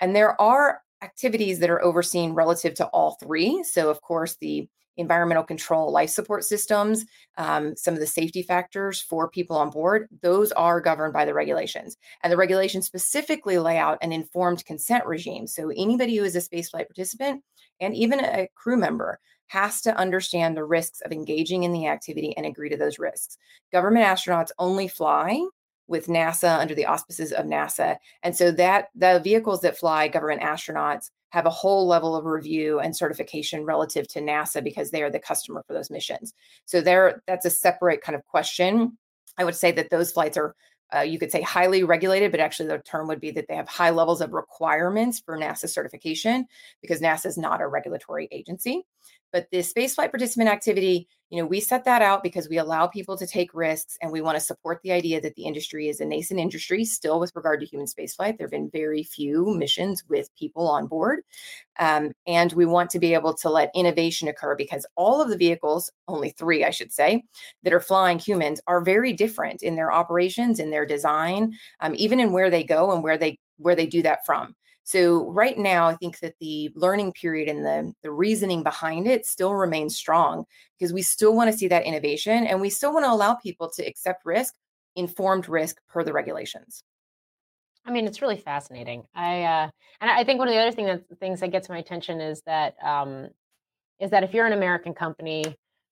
And 0.00 0.14
there 0.14 0.40
are 0.40 0.80
activities 1.02 1.60
that 1.60 1.70
are 1.70 1.82
overseen 1.82 2.32
relative 2.32 2.74
to 2.74 2.86
all 2.86 3.16
three. 3.22 3.62
So 3.62 3.90
of 3.90 4.00
course 4.00 4.36
the 4.40 4.68
environmental 4.98 5.44
control 5.44 5.90
life 5.90 6.10
support 6.10 6.44
systems, 6.44 7.06
um, 7.38 7.74
some 7.76 7.94
of 7.94 8.00
the 8.00 8.06
safety 8.06 8.42
factors 8.42 9.00
for 9.00 9.30
people 9.30 9.56
on 9.56 9.70
board, 9.70 10.08
those 10.22 10.52
are 10.52 10.80
governed 10.80 11.12
by 11.12 11.24
the 11.24 11.32
regulations. 11.32 11.96
And 12.22 12.32
the 12.32 12.36
regulations 12.36 12.86
specifically 12.86 13.58
lay 13.58 13.78
out 13.78 13.98
an 14.02 14.12
informed 14.12 14.64
consent 14.66 15.06
regime. 15.06 15.46
So 15.46 15.70
anybody 15.70 16.16
who 16.16 16.24
is 16.24 16.36
a 16.36 16.40
spaceflight 16.40 16.88
participant 16.88 17.42
and 17.80 17.94
even 17.94 18.20
a 18.20 18.48
crew 18.54 18.76
member 18.76 19.20
has 19.46 19.80
to 19.80 19.96
understand 19.96 20.56
the 20.56 20.64
risks 20.64 21.00
of 21.00 21.12
engaging 21.12 21.62
in 21.62 21.72
the 21.72 21.86
activity 21.86 22.36
and 22.36 22.44
agree 22.44 22.68
to 22.68 22.76
those 22.76 22.98
risks. 22.98 23.38
Government 23.72 24.04
astronauts 24.04 24.50
only 24.58 24.88
fly 24.88 25.40
with 25.86 26.06
NASA 26.06 26.58
under 26.58 26.74
the 26.74 26.84
auspices 26.84 27.32
of 27.32 27.46
NASA. 27.46 27.96
And 28.22 28.36
so 28.36 28.50
that 28.52 28.88
the 28.94 29.20
vehicles 29.24 29.62
that 29.62 29.78
fly 29.78 30.08
government 30.08 30.42
astronauts 30.42 31.10
have 31.30 31.46
a 31.46 31.50
whole 31.50 31.86
level 31.86 32.16
of 32.16 32.24
review 32.24 32.78
and 32.80 32.96
certification 32.96 33.64
relative 33.64 34.08
to 34.08 34.20
NASA 34.20 34.62
because 34.62 34.90
they 34.90 35.02
are 35.02 35.10
the 35.10 35.18
customer 35.18 35.62
for 35.66 35.74
those 35.74 35.90
missions. 35.90 36.32
So 36.64 36.80
there, 36.80 37.22
that's 37.26 37.44
a 37.44 37.50
separate 37.50 38.02
kind 38.02 38.16
of 38.16 38.24
question. 38.26 38.96
I 39.36 39.44
would 39.44 39.56
say 39.56 39.70
that 39.72 39.90
those 39.90 40.10
flights 40.10 40.36
are, 40.36 40.54
uh, 40.94 41.00
you 41.00 41.18
could 41.18 41.30
say, 41.30 41.42
highly 41.42 41.84
regulated, 41.84 42.30
but 42.30 42.40
actually 42.40 42.68
the 42.68 42.78
term 42.78 43.08
would 43.08 43.20
be 43.20 43.30
that 43.32 43.46
they 43.46 43.56
have 43.56 43.68
high 43.68 43.90
levels 43.90 44.22
of 44.22 44.32
requirements 44.32 45.20
for 45.20 45.36
NASA 45.36 45.68
certification 45.68 46.46
because 46.80 47.00
NASA 47.00 47.26
is 47.26 47.36
not 47.36 47.60
a 47.60 47.68
regulatory 47.68 48.28
agency. 48.32 48.84
But 49.32 49.48
the 49.50 49.58
spaceflight 49.58 50.10
participant 50.10 50.48
activity, 50.48 51.08
you 51.30 51.38
know, 51.38 51.46
we 51.46 51.60
set 51.60 51.84
that 51.84 52.00
out 52.00 52.22
because 52.22 52.48
we 52.48 52.56
allow 52.56 52.86
people 52.86 53.16
to 53.18 53.26
take 53.26 53.52
risks 53.52 53.98
and 54.00 54.10
we 54.10 54.22
want 54.22 54.36
to 54.36 54.40
support 54.40 54.80
the 54.82 54.92
idea 54.92 55.20
that 55.20 55.34
the 55.34 55.44
industry 55.44 55.88
is 55.88 56.00
a 56.00 56.06
nascent 56.06 56.40
industry 56.40 56.84
still 56.84 57.20
with 57.20 57.36
regard 57.36 57.60
to 57.60 57.66
human 57.66 57.86
spaceflight. 57.86 58.38
There 58.38 58.46
have 58.46 58.50
been 58.50 58.70
very 58.70 59.02
few 59.02 59.54
missions 59.54 60.02
with 60.08 60.34
people 60.36 60.68
on 60.68 60.86
board. 60.86 61.20
Um, 61.78 62.12
and 62.26 62.52
we 62.54 62.66
want 62.66 62.90
to 62.90 62.98
be 62.98 63.14
able 63.14 63.34
to 63.34 63.50
let 63.50 63.70
innovation 63.74 64.28
occur 64.28 64.56
because 64.56 64.86
all 64.96 65.20
of 65.20 65.28
the 65.28 65.36
vehicles, 65.36 65.90
only 66.08 66.30
three, 66.30 66.64
I 66.64 66.70
should 66.70 66.92
say, 66.92 67.24
that 67.62 67.72
are 67.72 67.80
flying 67.80 68.18
humans 68.18 68.60
are 68.66 68.80
very 68.80 69.12
different 69.12 69.62
in 69.62 69.76
their 69.76 69.92
operations, 69.92 70.58
in 70.58 70.70
their 70.70 70.86
design, 70.86 71.52
um, 71.80 71.94
even 71.96 72.20
in 72.20 72.32
where 72.32 72.50
they 72.50 72.64
go 72.64 72.92
and 72.92 73.02
where 73.02 73.18
they 73.18 73.38
where 73.58 73.74
they 73.74 73.86
do 73.86 74.02
that 74.02 74.24
from. 74.24 74.54
So 74.88 75.30
right 75.30 75.58
now, 75.58 75.86
I 75.86 75.96
think 75.96 76.18
that 76.20 76.36
the 76.40 76.72
learning 76.74 77.12
period 77.12 77.46
and 77.46 77.62
the, 77.62 77.92
the 78.02 78.10
reasoning 78.10 78.62
behind 78.62 79.06
it 79.06 79.26
still 79.26 79.52
remains 79.52 79.98
strong 79.98 80.46
because 80.78 80.94
we 80.94 81.02
still 81.02 81.36
want 81.36 81.52
to 81.52 81.58
see 81.58 81.68
that 81.68 81.84
innovation 81.84 82.46
and 82.46 82.58
we 82.58 82.70
still 82.70 82.94
want 82.94 83.04
to 83.04 83.12
allow 83.12 83.34
people 83.34 83.68
to 83.76 83.86
accept 83.86 84.24
risk, 84.24 84.54
informed 84.96 85.46
risk 85.46 85.76
per 85.90 86.02
the 86.02 86.14
regulations. 86.14 86.82
I 87.84 87.90
mean, 87.90 88.06
it's 88.06 88.22
really 88.22 88.38
fascinating. 88.38 89.04
I 89.14 89.42
uh, 89.42 89.68
and 90.00 90.10
I 90.10 90.24
think 90.24 90.38
one 90.38 90.48
of 90.48 90.54
the 90.54 90.60
other 90.60 90.72
thing 90.72 90.86
that 90.86 91.02
things 91.20 91.40
that 91.40 91.52
gets 91.52 91.68
my 91.68 91.76
attention 91.76 92.22
is 92.22 92.40
that 92.46 92.74
um, 92.82 93.28
is 94.00 94.08
that 94.12 94.24
if 94.24 94.32
you're 94.32 94.46
an 94.46 94.54
American 94.54 94.94
company 94.94 95.44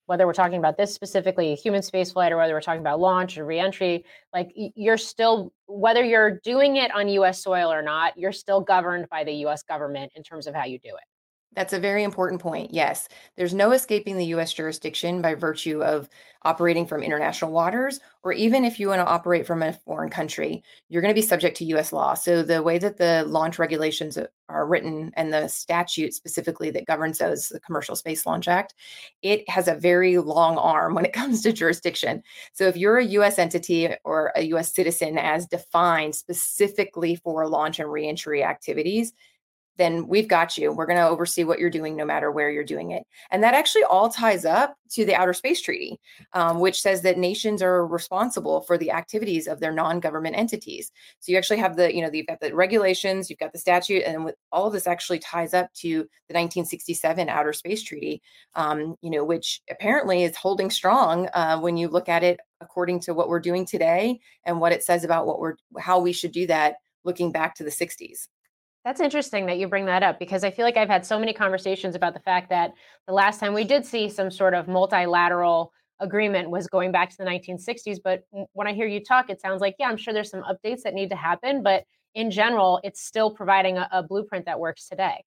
whether 0.06 0.26
we're 0.26 0.32
talking 0.32 0.58
about 0.58 0.76
this 0.76 0.94
specifically 0.94 1.54
human 1.54 1.82
spaceflight 1.82 2.30
or 2.30 2.36
whether 2.36 2.54
we're 2.54 2.60
talking 2.60 2.80
about 2.80 3.00
launch 3.00 3.36
or 3.38 3.44
reentry, 3.44 4.04
like 4.32 4.50
you're 4.54 4.98
still 4.98 5.52
whether 5.66 6.04
you're 6.04 6.40
doing 6.40 6.76
it 6.76 6.94
on 6.94 7.08
U.S. 7.08 7.42
soil 7.42 7.72
or 7.72 7.82
not, 7.82 8.16
you're 8.16 8.32
still 8.32 8.60
governed 8.60 9.08
by 9.10 9.24
the 9.24 9.32
U.S. 9.32 9.62
government 9.62 10.12
in 10.14 10.22
terms 10.22 10.46
of 10.46 10.54
how 10.54 10.64
you 10.64 10.78
do 10.78 10.90
it. 10.90 11.15
That's 11.54 11.72
a 11.72 11.78
very 11.78 12.02
important 12.02 12.40
point. 12.42 12.74
Yes, 12.74 13.08
there's 13.36 13.54
no 13.54 13.72
escaping 13.72 14.18
the 14.18 14.26
US 14.26 14.52
jurisdiction 14.52 15.22
by 15.22 15.34
virtue 15.34 15.82
of 15.82 16.08
operating 16.42 16.86
from 16.86 17.02
international 17.02 17.50
waters, 17.50 17.98
or 18.22 18.32
even 18.32 18.64
if 18.64 18.78
you 18.78 18.88
want 18.88 19.00
to 19.00 19.06
operate 19.06 19.46
from 19.46 19.62
a 19.62 19.72
foreign 19.72 20.10
country, 20.10 20.62
you're 20.90 21.00
going 21.00 21.14
to 21.14 21.18
be 21.18 21.26
subject 21.26 21.56
to 21.56 21.64
US 21.76 21.94
law. 21.94 22.12
So, 22.12 22.42
the 22.42 22.62
way 22.62 22.76
that 22.78 22.98
the 22.98 23.24
launch 23.26 23.58
regulations 23.58 24.18
are 24.50 24.66
written 24.66 25.12
and 25.16 25.32
the 25.32 25.48
statute 25.48 26.12
specifically 26.12 26.70
that 26.72 26.84
governs 26.84 27.18
those, 27.18 27.48
the 27.48 27.60
Commercial 27.60 27.96
Space 27.96 28.26
Launch 28.26 28.48
Act, 28.48 28.74
it 29.22 29.48
has 29.48 29.66
a 29.66 29.74
very 29.74 30.18
long 30.18 30.58
arm 30.58 30.94
when 30.94 31.06
it 31.06 31.12
comes 31.14 31.40
to 31.42 31.52
jurisdiction. 31.52 32.22
So, 32.52 32.64
if 32.64 32.76
you're 32.76 32.98
a 32.98 33.04
US 33.04 33.38
entity 33.38 33.88
or 34.04 34.30
a 34.36 34.42
US 34.42 34.74
citizen 34.74 35.16
as 35.16 35.46
defined 35.46 36.14
specifically 36.14 37.16
for 37.16 37.48
launch 37.48 37.78
and 37.78 37.90
reentry 37.90 38.44
activities, 38.44 39.14
then 39.78 40.06
we've 40.08 40.28
got 40.28 40.56
you. 40.56 40.72
We're 40.72 40.86
going 40.86 40.98
to 40.98 41.08
oversee 41.08 41.44
what 41.44 41.58
you're 41.58 41.70
doing 41.70 41.96
no 41.96 42.04
matter 42.04 42.30
where 42.30 42.50
you're 42.50 42.64
doing 42.64 42.92
it. 42.92 43.04
And 43.30 43.42
that 43.42 43.54
actually 43.54 43.84
all 43.84 44.08
ties 44.08 44.44
up 44.44 44.76
to 44.90 45.04
the 45.04 45.14
Outer 45.14 45.32
Space 45.32 45.60
Treaty, 45.60 46.00
um, 46.32 46.60
which 46.60 46.80
says 46.80 47.02
that 47.02 47.18
nations 47.18 47.62
are 47.62 47.86
responsible 47.86 48.62
for 48.62 48.78
the 48.78 48.90
activities 48.90 49.46
of 49.46 49.60
their 49.60 49.72
non-government 49.72 50.36
entities. 50.36 50.90
So 51.20 51.32
you 51.32 51.38
actually 51.38 51.58
have 51.58 51.76
the, 51.76 51.94
you 51.94 52.02
know, 52.02 52.10
you've 52.12 52.26
got 52.26 52.40
the 52.40 52.54
regulations, 52.54 53.28
you've 53.28 53.38
got 53.38 53.52
the 53.52 53.58
statute, 53.58 54.04
and 54.06 54.24
with 54.24 54.36
all 54.52 54.66
of 54.66 54.72
this 54.72 54.86
actually 54.86 55.18
ties 55.18 55.54
up 55.54 55.72
to 55.74 55.88
the 55.88 56.34
1967 56.34 57.28
Outer 57.28 57.52
Space 57.52 57.82
Treaty, 57.82 58.22
um, 58.54 58.96
you 59.02 59.10
know, 59.10 59.24
which 59.24 59.60
apparently 59.70 60.22
is 60.22 60.36
holding 60.36 60.70
strong 60.70 61.28
uh, 61.34 61.58
when 61.58 61.76
you 61.76 61.88
look 61.88 62.08
at 62.08 62.22
it 62.22 62.40
according 62.60 63.00
to 63.00 63.12
what 63.12 63.28
we're 63.28 63.40
doing 63.40 63.66
today 63.66 64.18
and 64.44 64.60
what 64.60 64.72
it 64.72 64.82
says 64.82 65.04
about 65.04 65.26
what 65.26 65.40
we're 65.40 65.56
how 65.78 65.98
we 65.98 66.12
should 66.12 66.32
do 66.32 66.46
that 66.46 66.76
looking 67.04 67.30
back 67.32 67.54
to 67.54 67.64
the 67.64 67.70
60s. 67.70 68.28
That's 68.86 69.00
interesting 69.00 69.46
that 69.46 69.58
you 69.58 69.66
bring 69.66 69.86
that 69.86 70.04
up 70.04 70.20
because 70.20 70.44
I 70.44 70.52
feel 70.52 70.64
like 70.64 70.76
I've 70.76 70.88
had 70.88 71.04
so 71.04 71.18
many 71.18 71.32
conversations 71.32 71.96
about 71.96 72.14
the 72.14 72.20
fact 72.20 72.50
that 72.50 72.72
the 73.08 73.12
last 73.12 73.40
time 73.40 73.52
we 73.52 73.64
did 73.64 73.84
see 73.84 74.08
some 74.08 74.30
sort 74.30 74.54
of 74.54 74.68
multilateral 74.68 75.72
agreement 75.98 76.50
was 76.50 76.68
going 76.68 76.92
back 76.92 77.10
to 77.10 77.16
the 77.18 77.24
1960s. 77.24 77.98
But 78.02 78.22
when 78.52 78.68
I 78.68 78.74
hear 78.74 78.86
you 78.86 79.02
talk, 79.02 79.28
it 79.28 79.40
sounds 79.40 79.60
like, 79.60 79.74
yeah, 79.80 79.88
I'm 79.88 79.96
sure 79.96 80.14
there's 80.14 80.30
some 80.30 80.44
updates 80.44 80.82
that 80.82 80.94
need 80.94 81.10
to 81.10 81.16
happen. 81.16 81.64
But 81.64 81.82
in 82.14 82.30
general, 82.30 82.78
it's 82.84 83.04
still 83.04 83.28
providing 83.28 83.76
a, 83.76 83.88
a 83.90 84.02
blueprint 84.04 84.46
that 84.46 84.60
works 84.60 84.86
today. 84.88 85.24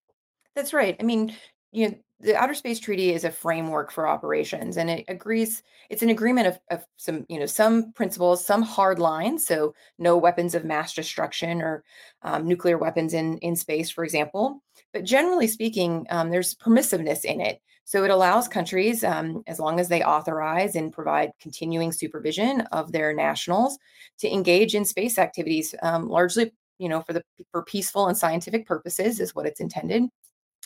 That's 0.55 0.71
right. 0.71 0.95
I 0.97 1.03
mean, 1.03 1.35
you 1.71 1.89
know, 1.89 1.95
the 2.21 2.35
Outer 2.35 2.53
Space 2.53 2.79
Treaty 2.79 3.13
is 3.13 3.23
a 3.23 3.31
framework 3.31 3.91
for 3.91 4.07
operations, 4.07 4.75
and 4.75 4.89
it 4.89 5.05
agrees. 5.07 5.63
It's 5.89 6.01
an 6.01 6.09
agreement 6.09 6.47
of, 6.47 6.59
of 6.69 6.85
some, 6.97 7.25
you 7.29 7.39
know, 7.39 7.45
some 7.45 7.93
principles, 7.93 8.45
some 8.45 8.61
hard 8.61 8.99
lines. 8.99 9.45
So, 9.47 9.73
no 9.97 10.17
weapons 10.17 10.53
of 10.53 10.65
mass 10.65 10.93
destruction 10.93 11.61
or 11.61 11.83
um, 12.23 12.47
nuclear 12.47 12.77
weapons 12.77 13.13
in 13.13 13.37
in 13.37 13.55
space, 13.55 13.89
for 13.89 14.03
example. 14.03 14.61
But 14.93 15.05
generally 15.05 15.47
speaking, 15.47 16.07
um, 16.09 16.29
there's 16.29 16.55
permissiveness 16.55 17.23
in 17.23 17.39
it. 17.41 17.61
So 17.85 18.03
it 18.03 18.11
allows 18.11 18.47
countries, 18.47 19.03
um, 19.03 19.41
as 19.47 19.59
long 19.59 19.79
as 19.79 19.87
they 19.89 20.03
authorize 20.03 20.75
and 20.75 20.93
provide 20.93 21.31
continuing 21.41 21.91
supervision 21.91 22.61
of 22.71 22.91
their 22.91 23.13
nationals, 23.13 23.79
to 24.19 24.31
engage 24.31 24.75
in 24.75 24.85
space 24.85 25.17
activities, 25.17 25.73
um, 25.81 26.07
largely, 26.07 26.51
you 26.77 26.87
know, 26.87 27.01
for 27.01 27.13
the 27.13 27.23
for 27.51 27.63
peaceful 27.63 28.07
and 28.07 28.15
scientific 28.17 28.67
purposes, 28.67 29.19
is 29.19 29.33
what 29.33 29.47
it's 29.47 29.59
intended 29.59 30.03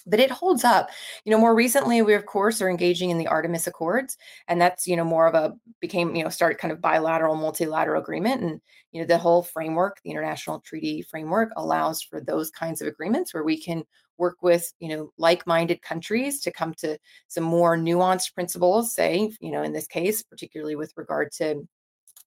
but 0.06 0.20
it 0.20 0.32
holds 0.32 0.64
up. 0.64 0.90
You 1.26 1.32
know 1.32 1.38
more 1.38 1.56
recently 1.56 2.02
we 2.02 2.14
of 2.14 2.26
course 2.26 2.62
are 2.62 2.70
engaging 2.70 3.10
in 3.10 3.18
the 3.18 3.28
artemis 3.28 3.68
accords 3.68 4.18
and 4.48 4.60
that's 4.62 4.88
you 4.88 4.96
know 4.96 5.06
more 5.06 5.28
of 5.28 5.36
a 5.36 5.54
became 5.80 6.16
you 6.16 6.24
know 6.24 6.30
started 6.30 6.58
kind 6.58 6.72
of 6.72 6.82
bilateral 6.82 7.36
multilateral 7.36 8.02
agreement 8.02 8.42
and 8.42 8.62
you 8.92 9.02
know 9.02 9.08
the 9.08 9.18
whole 9.18 9.44
framework 9.44 10.00
the 10.04 10.12
international 10.12 10.60
treaty 10.62 11.02
framework 11.02 11.50
allows 11.58 12.02
for 12.02 12.22
those 12.22 12.50
kinds 12.52 12.82
of 12.82 12.88
agreements 12.88 13.34
where 13.34 13.44
we 13.44 13.62
can 13.62 13.84
work 14.18 14.38
with 14.42 14.72
you 14.80 14.90
know 14.90 15.12
like-minded 15.18 15.82
countries 15.82 16.40
to 16.42 16.52
come 16.52 16.74
to 16.74 16.98
some 17.28 17.44
more 17.44 17.78
nuanced 17.78 18.34
principles 18.34 18.94
say 18.94 19.32
you 19.40 19.52
know 19.52 19.64
in 19.64 19.74
this 19.74 19.88
case 19.88 20.22
particularly 20.24 20.76
with 20.76 20.94
regard 20.96 21.32
to 21.32 21.68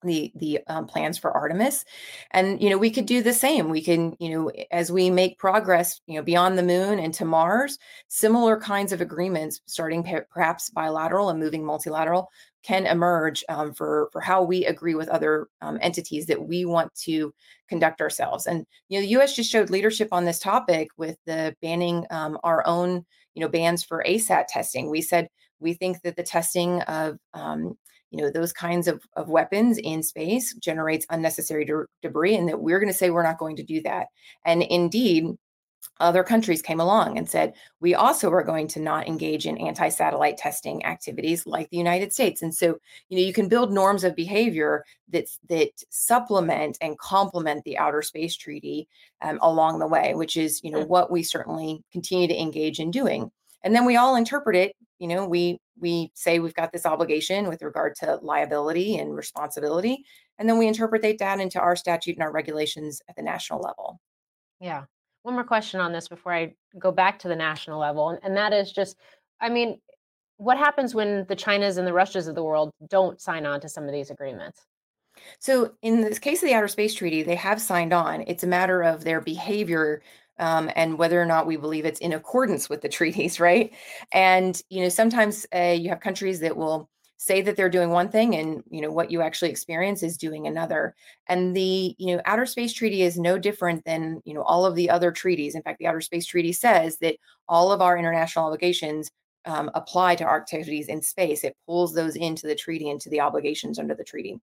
the 0.02 0.32
the 0.34 0.60
um, 0.68 0.86
plans 0.86 1.18
for 1.18 1.32
Artemis, 1.32 1.84
and 2.32 2.60
you 2.62 2.70
know 2.70 2.78
we 2.78 2.90
could 2.90 3.06
do 3.06 3.22
the 3.22 3.32
same. 3.32 3.68
We 3.68 3.82
can 3.82 4.16
you 4.18 4.30
know 4.30 4.50
as 4.70 4.92
we 4.92 5.10
make 5.10 5.38
progress 5.38 6.00
you 6.06 6.14
know 6.14 6.22
beyond 6.22 6.58
the 6.58 6.62
moon 6.62 6.98
and 6.98 7.12
to 7.14 7.24
Mars, 7.24 7.78
similar 8.08 8.58
kinds 8.58 8.92
of 8.92 9.00
agreements, 9.00 9.60
starting 9.66 10.04
perhaps 10.30 10.70
bilateral 10.70 11.30
and 11.30 11.40
moving 11.40 11.64
multilateral, 11.64 12.30
can 12.62 12.86
emerge 12.86 13.44
um, 13.48 13.72
for 13.72 14.08
for 14.12 14.20
how 14.20 14.42
we 14.42 14.64
agree 14.66 14.94
with 14.94 15.08
other 15.08 15.48
um, 15.62 15.78
entities 15.80 16.26
that 16.26 16.46
we 16.48 16.64
want 16.64 16.94
to 16.94 17.32
conduct 17.68 18.00
ourselves. 18.00 18.46
And 18.46 18.66
you 18.88 18.98
know 18.98 19.02
the 19.02 19.12
U.S. 19.12 19.34
just 19.34 19.50
showed 19.50 19.70
leadership 19.70 20.08
on 20.12 20.24
this 20.24 20.38
topic 20.38 20.88
with 20.96 21.16
the 21.26 21.54
banning 21.62 22.04
um, 22.10 22.38
our 22.42 22.66
own 22.66 23.04
you 23.34 23.40
know 23.40 23.48
bans 23.48 23.84
for 23.84 24.04
ASAT 24.06 24.46
testing. 24.48 24.90
We 24.90 25.00
said 25.00 25.28
we 25.60 25.74
think 25.74 26.02
that 26.02 26.16
the 26.16 26.22
testing 26.22 26.82
of 26.82 27.18
um, 27.34 27.76
you 28.10 28.18
know 28.20 28.30
those 28.30 28.52
kinds 28.52 28.88
of, 28.88 29.02
of 29.16 29.28
weapons 29.28 29.78
in 29.78 30.02
space 30.02 30.54
generates 30.54 31.06
unnecessary 31.10 31.64
de- 31.64 31.86
debris 32.02 32.36
and 32.36 32.48
that 32.48 32.60
we're 32.60 32.78
going 32.78 32.92
to 32.92 32.96
say 32.96 33.10
we're 33.10 33.22
not 33.22 33.38
going 33.38 33.56
to 33.56 33.62
do 33.62 33.80
that. 33.82 34.08
And 34.44 34.62
indeed 34.62 35.26
other 36.00 36.24
countries 36.24 36.62
came 36.62 36.80
along 36.80 37.16
and 37.16 37.28
said 37.28 37.54
we 37.80 37.94
also 37.94 38.30
are 38.30 38.42
going 38.42 38.66
to 38.68 38.80
not 38.80 39.06
engage 39.06 39.46
in 39.46 39.56
anti-satellite 39.56 40.36
testing 40.36 40.84
activities 40.84 41.46
like 41.46 41.70
the 41.70 41.76
united 41.76 42.12
states. 42.12 42.42
And 42.42 42.54
so 42.54 42.78
you 43.08 43.18
know 43.18 43.24
you 43.24 43.32
can 43.32 43.48
build 43.48 43.72
norms 43.72 44.04
of 44.04 44.14
behavior 44.14 44.84
that 45.10 45.26
that 45.48 45.70
supplement 45.90 46.76
and 46.80 46.98
complement 46.98 47.64
the 47.64 47.78
outer 47.78 48.02
space 48.02 48.36
treaty 48.36 48.88
um, 49.22 49.38
along 49.42 49.78
the 49.78 49.86
way 49.86 50.14
which 50.14 50.36
is 50.36 50.62
you 50.62 50.70
know 50.70 50.84
what 50.84 51.10
we 51.10 51.22
certainly 51.22 51.82
continue 51.92 52.28
to 52.28 52.40
engage 52.40 52.78
in 52.78 52.90
doing 52.90 53.30
and 53.62 53.74
then 53.74 53.84
we 53.84 53.96
all 53.96 54.16
interpret 54.16 54.56
it 54.56 54.72
you 54.98 55.08
know 55.08 55.26
we 55.26 55.58
we 55.78 56.10
say 56.14 56.38
we've 56.38 56.54
got 56.54 56.72
this 56.72 56.86
obligation 56.86 57.48
with 57.48 57.62
regard 57.62 57.94
to 57.96 58.18
liability 58.22 58.96
and 58.96 59.14
responsibility 59.14 60.04
and 60.38 60.48
then 60.48 60.58
we 60.58 60.66
interpret 60.66 61.02
that 61.18 61.40
into 61.40 61.60
our 61.60 61.76
statute 61.76 62.16
and 62.16 62.22
our 62.22 62.32
regulations 62.32 63.00
at 63.08 63.16
the 63.16 63.22
national 63.22 63.60
level. 63.60 63.98
Yeah. 64.60 64.84
One 65.22 65.34
more 65.34 65.44
question 65.44 65.80
on 65.80 65.92
this 65.92 66.08
before 66.08 66.32
i 66.32 66.54
go 66.78 66.92
back 66.92 67.18
to 67.20 67.28
the 67.28 67.36
national 67.36 67.80
level 67.80 68.18
and 68.22 68.36
that 68.36 68.52
is 68.52 68.72
just 68.72 68.96
i 69.40 69.48
mean 69.48 69.80
what 70.36 70.58
happens 70.58 70.94
when 70.94 71.24
the 71.28 71.36
chinas 71.36 71.78
and 71.78 71.86
the 71.86 71.92
russias 71.92 72.28
of 72.28 72.34
the 72.34 72.44
world 72.44 72.70
don't 72.88 73.20
sign 73.20 73.46
on 73.46 73.60
to 73.60 73.68
some 73.68 73.84
of 73.84 73.92
these 73.92 74.10
agreements? 74.10 74.66
So 75.40 75.72
in 75.82 76.02
this 76.02 76.18
case 76.18 76.42
of 76.42 76.48
the 76.48 76.54
outer 76.54 76.68
space 76.68 76.94
treaty 76.94 77.22
they 77.22 77.34
have 77.34 77.60
signed 77.60 77.92
on. 77.92 78.22
It's 78.26 78.44
a 78.44 78.48
matter 78.48 78.82
of 78.82 79.02
their 79.02 79.20
behavior 79.20 80.02
um, 80.38 80.70
and 80.76 80.98
whether 80.98 81.20
or 81.20 81.26
not 81.26 81.46
we 81.46 81.56
believe 81.56 81.84
it's 81.84 82.00
in 82.00 82.12
accordance 82.12 82.68
with 82.68 82.82
the 82.82 82.88
treaties, 82.88 83.40
right? 83.40 83.72
And 84.12 84.60
you 84.68 84.82
know, 84.82 84.88
sometimes 84.88 85.46
uh, 85.54 85.76
you 85.78 85.88
have 85.88 86.00
countries 86.00 86.40
that 86.40 86.56
will 86.56 86.88
say 87.18 87.40
that 87.40 87.56
they're 87.56 87.68
doing 87.70 87.90
one 87.90 88.08
thing 88.08 88.36
and 88.36 88.62
you 88.70 88.80
know 88.80 88.90
what 88.90 89.10
you 89.10 89.22
actually 89.22 89.50
experience 89.50 90.02
is 90.02 90.16
doing 90.16 90.46
another. 90.46 90.94
And 91.28 91.56
the 91.56 91.94
you 91.98 92.14
know 92.14 92.22
outer 92.26 92.46
space 92.46 92.72
treaty 92.72 93.02
is 93.02 93.18
no 93.18 93.38
different 93.38 93.84
than 93.84 94.20
you 94.24 94.34
know 94.34 94.42
all 94.42 94.66
of 94.66 94.74
the 94.74 94.90
other 94.90 95.10
treaties. 95.10 95.54
In 95.54 95.62
fact 95.62 95.78
the 95.78 95.86
outer 95.86 96.00
space 96.00 96.26
treaty 96.26 96.52
says 96.52 96.98
that 96.98 97.16
all 97.48 97.72
of 97.72 97.80
our 97.80 97.96
international 97.96 98.46
obligations 98.46 99.10
um, 99.46 99.70
apply 99.74 100.16
to 100.16 100.24
our 100.24 100.40
activities 100.40 100.88
in 100.88 101.00
space. 101.00 101.44
It 101.44 101.56
pulls 101.66 101.94
those 101.94 102.16
into 102.16 102.46
the 102.46 102.54
treaty 102.54 102.90
into 102.90 103.08
the 103.08 103.20
obligations 103.20 103.78
under 103.78 103.94
the 103.94 104.04
treaty. 104.04 104.38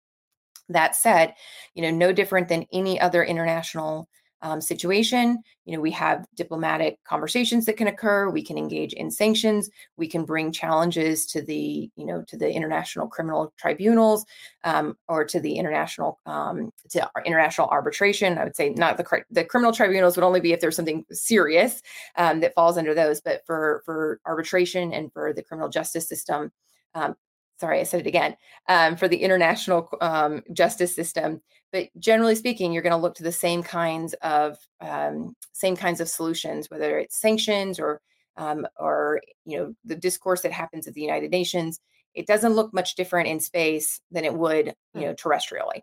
That 0.70 0.96
said 0.96 1.36
you 1.76 1.84
know 1.84 1.92
no 1.92 2.12
different 2.12 2.48
than 2.48 2.66
any 2.74 3.00
other 3.00 3.24
international 3.24 4.08
um, 4.44 4.62
situation. 4.62 5.42
You 5.66 5.76
know, 5.76 5.82
we 5.82 5.92
have 5.92 6.26
diplomatic 6.36 7.00
conversations 7.06 7.66
that 7.66 7.78
can 7.78 7.88
occur. 7.88 8.30
We 8.30 8.44
can 8.44 8.58
engage 8.58 8.94
in 8.94 9.10
sanctions. 9.10 9.70
We 9.98 10.08
can 10.08 10.26
bring 10.26 10.52
challenges 10.52 11.26
to 11.28 11.42
the, 11.42 11.90
you 11.96 12.06
know, 12.06 12.24
to 12.28 12.38
the 12.38 12.52
international 12.52 13.08
criminal 13.08 13.54
tribunals 13.58 14.26
um, 14.66 14.96
or 15.08 15.24
to 15.26 15.40
the 15.40 15.56
international 15.56 16.20
um, 16.26 16.72
to 16.92 17.10
international 17.26 17.70
arbitration. 17.70 18.38
I 18.38 18.44
would 18.44 18.58
say 18.58 18.70
not 18.72 18.98
the 18.98 19.24
the 19.32 19.46
criminal 19.46 19.72
tribunals 19.72 20.18
would 20.18 20.26
only 20.26 20.42
be 20.42 20.52
if 20.52 20.60
there's 20.60 20.76
something 20.76 21.06
serious 21.12 21.82
um, 22.18 22.42
that 22.42 22.54
falls 22.54 22.78
under 22.78 22.94
those, 22.94 23.22
but 23.22 23.42
for 23.48 23.82
for 23.86 24.20
arbitration 24.26 24.94
and 24.94 25.12
for 25.14 25.34
the 25.34 25.42
criminal 25.42 25.70
justice 25.70 26.08
system. 26.08 26.52
Sorry, 27.58 27.80
I 27.80 27.84
said 27.84 28.02
it 28.02 28.08
again, 28.08 28.36
um, 28.68 28.96
for 28.96 29.08
the 29.08 29.18
international 29.18 29.90
um, 30.02 30.42
justice 30.54 30.96
system. 30.96 31.42
But 31.72 31.90
generally 32.00 32.36
speaking, 32.36 32.72
you're 32.72 32.84
going 32.84 32.92
to 32.92 32.98
look 32.98 33.16
to 33.16 33.24
the 33.24 33.32
same 33.32 33.64
kinds 33.64 34.14
of 34.22 34.58
um, 34.82 35.36
same 35.54 35.76
kinds 35.76 36.00
of 36.02 36.10
solutions, 36.10 36.70
whether 36.70 37.00
it's 37.00 37.20
sanctions 37.20 37.80
or 37.80 38.02
um, 38.38 38.68
or 38.78 39.22
you 39.46 39.58
know 39.58 39.76
the 39.86 39.96
discourse 39.96 40.42
that 40.42 40.52
happens 40.52 40.88
at 40.88 40.94
the 40.94 41.02
United 41.02 41.32
Nations. 41.32 41.80
It 42.14 42.28
doesn't 42.28 42.54
look 42.54 42.74
much 42.74 42.96
different 42.96 43.28
in 43.28 43.40
space 43.40 44.00
than 44.12 44.24
it 44.24 44.34
would, 44.34 44.68
you 44.68 44.74
hmm. 44.94 45.02
know, 45.02 45.14
terrestrially. 45.16 45.82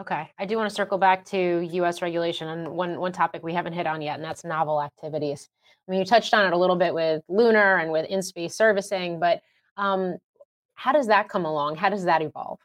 Okay, 0.00 0.28
I 0.38 0.44
do 0.44 0.56
want 0.56 0.68
to 0.68 0.74
circle 0.74 0.98
back 0.98 1.24
to 1.26 1.68
U.S. 1.72 2.02
regulation 2.02 2.48
and 2.48 2.68
one 2.68 2.98
one 3.00 3.12
topic 3.12 3.42
we 3.42 3.52
haven't 3.52 3.72
hit 3.72 3.86
on 3.86 4.00
yet, 4.00 4.16
and 4.16 4.24
that's 4.24 4.44
novel 4.44 4.82
activities. 4.82 5.48
I 5.86 5.90
mean, 5.90 6.00
you 6.00 6.06
touched 6.06 6.34
on 6.34 6.46
it 6.46 6.52
a 6.52 6.58
little 6.58 6.76
bit 6.76 6.94
with 6.94 7.22
lunar 7.28 7.76
and 7.76 7.90
with 7.90 8.06
in 8.06 8.22
space 8.22 8.54
servicing, 8.54 9.18
but 9.18 9.40
um, 9.76 10.18
how 10.78 10.92
does 10.92 11.08
that 11.08 11.28
come 11.28 11.44
along? 11.44 11.74
How 11.74 11.88
does 11.88 12.04
that 12.04 12.22
evolve? 12.22 12.60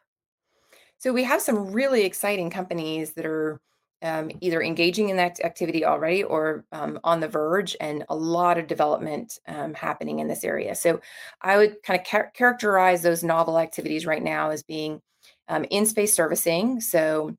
So 1.00 1.12
we 1.12 1.24
have 1.24 1.42
some 1.42 1.72
really 1.72 2.04
exciting 2.06 2.52
companies 2.52 3.14
that 3.14 3.26
are 3.26 3.60
um, 4.04 4.30
either 4.40 4.62
engaging 4.62 5.10
in 5.10 5.18
that 5.18 5.44
activity 5.44 5.84
already 5.84 6.24
or 6.24 6.64
um, 6.72 7.00
on 7.04 7.22
the 7.22 7.28
verge, 7.28 7.76
and 7.82 8.06
a 8.10 8.16
lot 8.16 8.60
of 8.60 8.68
development 8.68 9.40
um, 9.48 9.74
happening 9.74 10.20
in 10.20 10.28
this 10.28 10.44
area. 10.44 10.76
So 10.76 11.02
I 11.42 11.58
would 11.58 11.82
kind 11.82 12.00
of 12.00 12.06
char- 12.06 12.32
characterize 12.36 13.02
those 13.02 13.24
novel 13.24 13.58
activities 13.58 14.06
right 14.06 14.22
now 14.22 14.52
as 14.52 14.62
being 14.62 15.02
um, 15.48 15.66
in 15.72 15.88
space 15.88 16.16
servicing. 16.16 16.82
So 16.82 17.36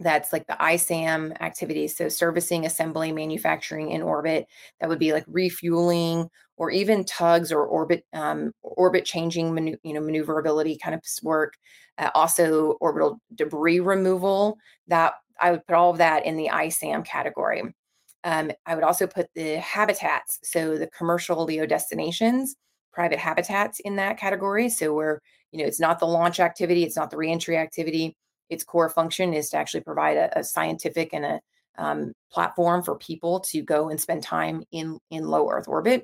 that's 0.00 0.32
like 0.32 0.46
the 0.46 0.56
ISAM 0.58 1.36
activities. 1.42 1.96
So 1.96 2.08
servicing, 2.08 2.64
assembly, 2.64 3.12
manufacturing 3.12 3.90
in 3.90 4.00
orbit. 4.00 4.46
That 4.80 4.88
would 4.88 5.00
be 5.00 5.12
like 5.12 5.24
refueling 5.28 6.30
or 6.58 6.70
even 6.70 7.04
tugs 7.04 7.50
or 7.52 7.64
orbit 7.64 8.04
um, 8.12 8.52
orbit 8.62 9.04
changing, 9.04 9.54
manu- 9.54 9.76
you 9.84 9.94
know, 9.94 10.00
maneuverability 10.00 10.76
kind 10.82 10.94
of 10.94 11.02
work. 11.22 11.54
Uh, 11.96 12.10
also 12.14 12.72
orbital 12.80 13.18
debris 13.34 13.80
removal. 13.80 14.58
That 14.88 15.14
I 15.40 15.52
would 15.52 15.66
put 15.66 15.76
all 15.76 15.90
of 15.90 15.98
that 15.98 16.26
in 16.26 16.36
the 16.36 16.50
ISAM 16.52 17.04
category. 17.04 17.62
Um, 18.24 18.50
I 18.66 18.74
would 18.74 18.84
also 18.84 19.06
put 19.06 19.28
the 19.34 19.56
habitats, 19.56 20.40
so 20.42 20.76
the 20.76 20.88
commercial 20.88 21.44
LEO 21.44 21.64
destinations, 21.64 22.56
private 22.92 23.18
habitats 23.20 23.80
in 23.80 23.96
that 23.96 24.18
category. 24.18 24.68
So 24.68 24.92
where 24.92 25.20
you 25.52 25.60
know 25.60 25.66
it's 25.66 25.80
not 25.80 26.00
the 26.00 26.06
launch 26.06 26.40
activity, 26.40 26.82
it's 26.82 26.96
not 26.96 27.10
the 27.10 27.16
reentry 27.16 27.56
activity. 27.56 28.16
Its 28.50 28.64
core 28.64 28.88
function 28.88 29.32
is 29.32 29.50
to 29.50 29.58
actually 29.58 29.82
provide 29.82 30.16
a, 30.16 30.38
a 30.40 30.44
scientific 30.44 31.10
and 31.12 31.24
a 31.24 31.40
um, 31.78 32.12
platform 32.32 32.82
for 32.82 32.96
people 32.96 33.38
to 33.40 33.62
go 33.62 33.88
and 33.88 34.00
spend 34.00 34.24
time 34.24 34.64
in 34.72 34.98
in 35.10 35.24
low 35.28 35.48
Earth 35.48 35.68
orbit. 35.68 36.02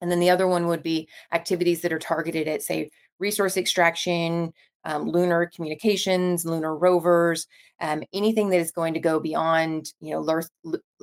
And 0.00 0.10
then 0.10 0.20
the 0.20 0.30
other 0.30 0.46
one 0.46 0.66
would 0.66 0.82
be 0.82 1.08
activities 1.32 1.80
that 1.82 1.92
are 1.92 1.98
targeted 1.98 2.48
at, 2.48 2.62
say, 2.62 2.90
resource 3.18 3.56
extraction, 3.56 4.52
um, 4.84 5.08
lunar 5.08 5.50
communications, 5.54 6.44
lunar 6.44 6.76
rovers, 6.76 7.46
um, 7.80 8.02
anything 8.12 8.50
that 8.50 8.60
is 8.60 8.70
going 8.70 8.94
to 8.94 9.00
go 9.00 9.18
beyond, 9.18 9.92
you 10.00 10.12
know, 10.12 10.26
Earth, 10.28 10.50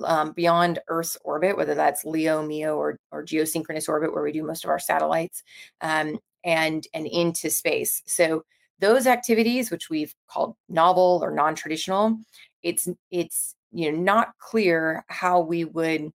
um, 0.04 0.34
beyond 0.34 0.80
Earth's 0.88 1.18
orbit, 1.24 1.58
whether 1.58 1.74
that's 1.74 2.06
LEO, 2.06 2.46
MEO, 2.46 2.76
or, 2.76 3.00
or 3.12 3.24
geosynchronous 3.24 3.90
orbit, 3.90 4.14
where 4.14 4.24
we 4.24 4.32
do 4.32 4.44
most 4.44 4.64
of 4.64 4.70
our 4.70 4.80
satellites, 4.80 5.44
um, 5.82 6.20
and 6.44 6.88
and 6.94 7.08
into 7.08 7.50
space. 7.50 8.02
So 8.06 8.44
those 8.80 9.06
activities, 9.08 9.70
which 9.70 9.90
we've 9.90 10.14
called 10.28 10.56
novel 10.70 11.20
or 11.24 11.32
non-traditional, 11.32 12.20
it's 12.64 12.88
it's 13.12 13.56
you 13.72 13.92
know 13.92 13.98
not 13.98 14.38
clear 14.40 15.06
how 15.08 15.40
we 15.40 15.66
would 15.66 16.12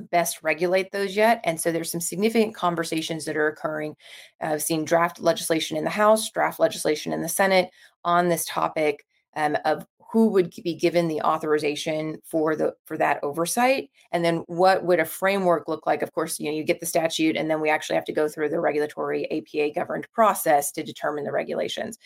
best 0.00 0.42
regulate 0.42 0.92
those 0.92 1.16
yet. 1.16 1.40
And 1.44 1.60
so 1.60 1.72
there's 1.72 1.90
some 1.90 2.00
significant 2.00 2.54
conversations 2.54 3.24
that 3.24 3.36
are 3.36 3.48
occurring. 3.48 3.96
I've 4.40 4.62
seen 4.62 4.84
draft 4.84 5.20
legislation 5.20 5.76
in 5.76 5.84
the 5.84 5.90
House, 5.90 6.30
draft 6.30 6.58
legislation 6.58 7.12
in 7.12 7.22
the 7.22 7.28
Senate 7.28 7.70
on 8.04 8.28
this 8.28 8.44
topic 8.44 9.04
um, 9.36 9.56
of 9.64 9.86
who 10.12 10.28
would 10.28 10.52
be 10.64 10.74
given 10.74 11.06
the 11.06 11.20
authorization 11.22 12.18
for 12.24 12.56
the 12.56 12.74
for 12.84 12.98
that 12.98 13.22
oversight 13.22 13.90
and 14.10 14.24
then 14.24 14.38
what 14.48 14.84
would 14.84 14.98
a 14.98 15.04
framework 15.04 15.68
look 15.68 15.86
like 15.86 16.02
of 16.02 16.12
course 16.12 16.40
you 16.40 16.46
know 16.46 16.56
you 16.56 16.64
get 16.64 16.80
the 16.80 16.86
statute 16.86 17.36
and 17.36 17.48
then 17.48 17.60
we 17.60 17.70
actually 17.70 17.94
have 17.94 18.04
to 18.04 18.12
go 18.12 18.28
through 18.28 18.48
the 18.48 18.60
regulatory 18.60 19.30
apa 19.30 19.72
governed 19.72 20.06
process 20.12 20.72
to 20.72 20.82
determine 20.82 21.24
the 21.24 21.32
regulations 21.32 21.96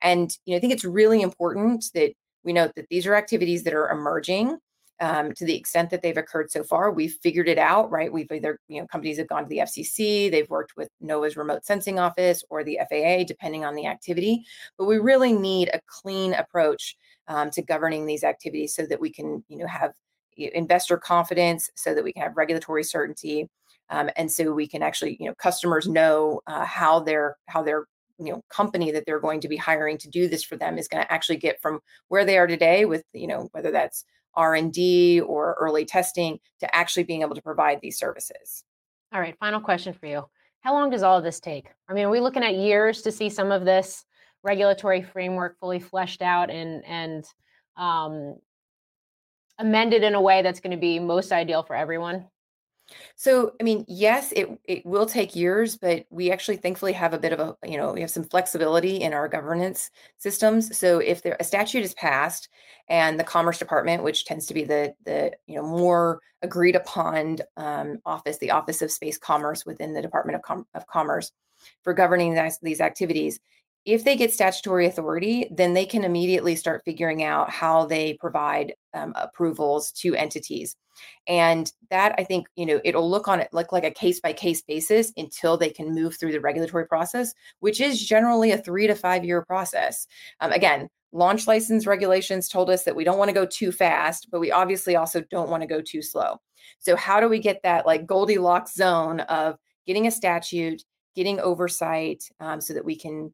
and 0.00 0.38
you 0.46 0.52
know 0.52 0.56
i 0.56 0.60
think 0.60 0.72
it's 0.72 0.84
really 0.84 1.20
important 1.20 1.84
that 1.92 2.12
we 2.44 2.52
note 2.52 2.72
that 2.76 2.88
these 2.88 3.06
are 3.06 3.14
activities 3.14 3.64
that 3.64 3.74
are 3.74 3.90
emerging 3.90 4.56
um, 5.00 5.32
to 5.32 5.44
the 5.44 5.56
extent 5.56 5.90
that 5.90 6.02
they've 6.02 6.16
occurred 6.16 6.50
so 6.50 6.62
far, 6.62 6.90
we've 6.90 7.16
figured 7.22 7.48
it 7.48 7.58
out, 7.58 7.90
right? 7.90 8.12
We've 8.12 8.30
either, 8.30 8.58
you 8.68 8.80
know, 8.80 8.86
companies 8.86 9.18
have 9.18 9.28
gone 9.28 9.44
to 9.44 9.48
the 9.48 9.58
FCC, 9.58 10.30
they've 10.30 10.48
worked 10.50 10.76
with 10.76 10.88
NOAA's 11.02 11.36
remote 11.36 11.64
sensing 11.64 11.98
office 11.98 12.44
or 12.50 12.62
the 12.62 12.78
FAA, 12.88 13.24
depending 13.24 13.64
on 13.64 13.74
the 13.74 13.86
activity. 13.86 14.44
But 14.76 14.84
we 14.84 14.98
really 14.98 15.32
need 15.32 15.70
a 15.72 15.80
clean 15.86 16.34
approach 16.34 16.96
um, 17.28 17.50
to 17.50 17.62
governing 17.62 18.06
these 18.06 18.24
activities 18.24 18.74
so 18.74 18.84
that 18.86 19.00
we 19.00 19.10
can, 19.10 19.42
you 19.48 19.56
know, 19.58 19.66
have 19.66 19.92
investor 20.36 20.96
confidence, 20.96 21.70
so 21.74 21.94
that 21.94 22.04
we 22.04 22.12
can 22.12 22.22
have 22.22 22.36
regulatory 22.36 22.84
certainty, 22.84 23.48
um, 23.90 24.08
and 24.16 24.30
so 24.30 24.52
we 24.52 24.66
can 24.66 24.82
actually, 24.82 25.16
you 25.18 25.26
know, 25.26 25.34
customers 25.34 25.88
know 25.88 26.40
uh, 26.46 26.64
how 26.64 27.00
their 27.00 27.36
how 27.46 27.62
their 27.62 27.86
you 28.18 28.32
know 28.32 28.42
company 28.50 28.92
that 28.92 29.04
they're 29.06 29.20
going 29.20 29.40
to 29.40 29.48
be 29.48 29.56
hiring 29.56 29.98
to 29.98 30.08
do 30.08 30.28
this 30.28 30.44
for 30.44 30.56
them 30.56 30.78
is 30.78 30.88
going 30.88 31.02
to 31.02 31.12
actually 31.12 31.36
get 31.36 31.60
from 31.60 31.80
where 32.08 32.24
they 32.24 32.38
are 32.38 32.46
today 32.46 32.84
with 32.84 33.02
you 33.12 33.26
know 33.26 33.48
whether 33.52 33.70
that's 33.70 34.04
R&D 34.34 35.20
or 35.20 35.56
early 35.58 35.84
testing 35.84 36.38
to 36.60 36.74
actually 36.74 37.04
being 37.04 37.22
able 37.22 37.34
to 37.34 37.42
provide 37.42 37.80
these 37.80 37.98
services. 37.98 38.64
All 39.12 39.20
right, 39.20 39.36
final 39.38 39.60
question 39.60 39.92
for 39.92 40.06
you. 40.06 40.24
How 40.60 40.74
long 40.74 40.90
does 40.90 41.02
all 41.02 41.18
of 41.18 41.24
this 41.24 41.40
take? 41.40 41.68
I 41.88 41.94
mean, 41.94 42.04
are 42.04 42.10
we 42.10 42.20
looking 42.20 42.44
at 42.44 42.54
years 42.54 43.02
to 43.02 43.12
see 43.12 43.28
some 43.28 43.50
of 43.50 43.64
this 43.64 44.04
regulatory 44.42 45.02
framework 45.02 45.58
fully 45.58 45.80
fleshed 45.80 46.22
out 46.22 46.50
and 46.50 46.84
and 46.84 47.24
um, 47.76 48.36
amended 49.58 50.02
in 50.02 50.14
a 50.14 50.20
way 50.20 50.42
that's 50.42 50.60
going 50.60 50.70
to 50.72 50.76
be 50.76 50.98
most 50.98 51.32
ideal 51.32 51.62
for 51.62 51.74
everyone? 51.74 52.26
So, 53.16 53.52
I 53.60 53.64
mean, 53.64 53.84
yes, 53.88 54.32
it 54.32 54.48
it 54.64 54.84
will 54.86 55.06
take 55.06 55.36
years, 55.36 55.76
but 55.76 56.06
we 56.10 56.30
actually 56.30 56.56
thankfully 56.56 56.92
have 56.92 57.14
a 57.14 57.18
bit 57.18 57.32
of 57.32 57.40
a, 57.40 57.56
you 57.68 57.76
know, 57.76 57.92
we 57.92 58.00
have 58.00 58.10
some 58.10 58.24
flexibility 58.24 58.96
in 58.96 59.12
our 59.12 59.28
governance 59.28 59.90
systems. 60.18 60.76
So 60.76 60.98
if 60.98 61.22
there 61.22 61.36
a 61.40 61.44
statute 61.44 61.84
is 61.84 61.94
passed 61.94 62.48
and 62.88 63.18
the 63.18 63.24
Commerce 63.24 63.58
Department, 63.58 64.02
which 64.02 64.24
tends 64.24 64.46
to 64.46 64.54
be 64.54 64.64
the 64.64 64.94
the, 65.04 65.32
you 65.46 65.56
know, 65.56 65.66
more 65.66 66.20
agreed 66.42 66.76
upon 66.76 67.38
um, 67.56 67.98
office, 68.06 68.38
the 68.38 68.50
Office 68.50 68.82
of 68.82 68.90
Space 68.90 69.18
Commerce 69.18 69.66
within 69.66 69.92
the 69.92 70.02
Department 70.02 70.36
of, 70.36 70.42
Com- 70.42 70.66
of 70.74 70.86
Commerce 70.86 71.32
for 71.82 71.92
governing 71.92 72.34
these, 72.34 72.58
these 72.62 72.80
activities, 72.80 73.38
if 73.84 74.04
they 74.04 74.16
get 74.16 74.32
statutory 74.32 74.86
authority, 74.86 75.48
then 75.50 75.74
they 75.74 75.86
can 75.86 76.04
immediately 76.04 76.54
start 76.54 76.82
figuring 76.84 77.22
out 77.22 77.50
how 77.50 77.86
they 77.86 78.14
provide 78.20 78.74
um, 78.92 79.12
approvals 79.16 79.90
to 79.92 80.14
entities. 80.14 80.76
And 81.26 81.72
that 81.90 82.14
I 82.18 82.24
think, 82.24 82.46
you 82.56 82.66
know, 82.66 82.80
it'll 82.84 83.08
look 83.08 83.26
on 83.26 83.40
it 83.40 83.48
look 83.52 83.72
like 83.72 83.84
a 83.84 83.90
case 83.90 84.20
by 84.20 84.34
case 84.34 84.60
basis 84.60 85.12
until 85.16 85.56
they 85.56 85.70
can 85.70 85.94
move 85.94 86.16
through 86.18 86.32
the 86.32 86.40
regulatory 86.40 86.86
process, 86.86 87.32
which 87.60 87.80
is 87.80 88.04
generally 88.04 88.50
a 88.50 88.58
three 88.58 88.86
to 88.86 88.94
five 88.94 89.24
year 89.24 89.42
process. 89.42 90.06
Um, 90.40 90.52
again, 90.52 90.88
launch 91.12 91.46
license 91.46 91.86
regulations 91.86 92.48
told 92.48 92.68
us 92.68 92.84
that 92.84 92.96
we 92.96 93.04
don't 93.04 93.18
want 93.18 93.30
to 93.30 93.34
go 93.34 93.46
too 93.46 93.72
fast, 93.72 94.28
but 94.30 94.40
we 94.40 94.52
obviously 94.52 94.94
also 94.96 95.22
don't 95.30 95.48
want 95.50 95.62
to 95.62 95.66
go 95.66 95.80
too 95.80 96.02
slow. 96.02 96.38
So, 96.80 96.96
how 96.96 97.18
do 97.18 97.28
we 97.28 97.38
get 97.38 97.62
that 97.62 97.86
like 97.86 98.06
Goldilocks 98.06 98.74
zone 98.74 99.20
of 99.20 99.56
getting 99.86 100.06
a 100.06 100.10
statute, 100.10 100.82
getting 101.16 101.40
oversight 101.40 102.24
um, 102.40 102.60
so 102.60 102.74
that 102.74 102.84
we 102.84 102.96
can 102.96 103.32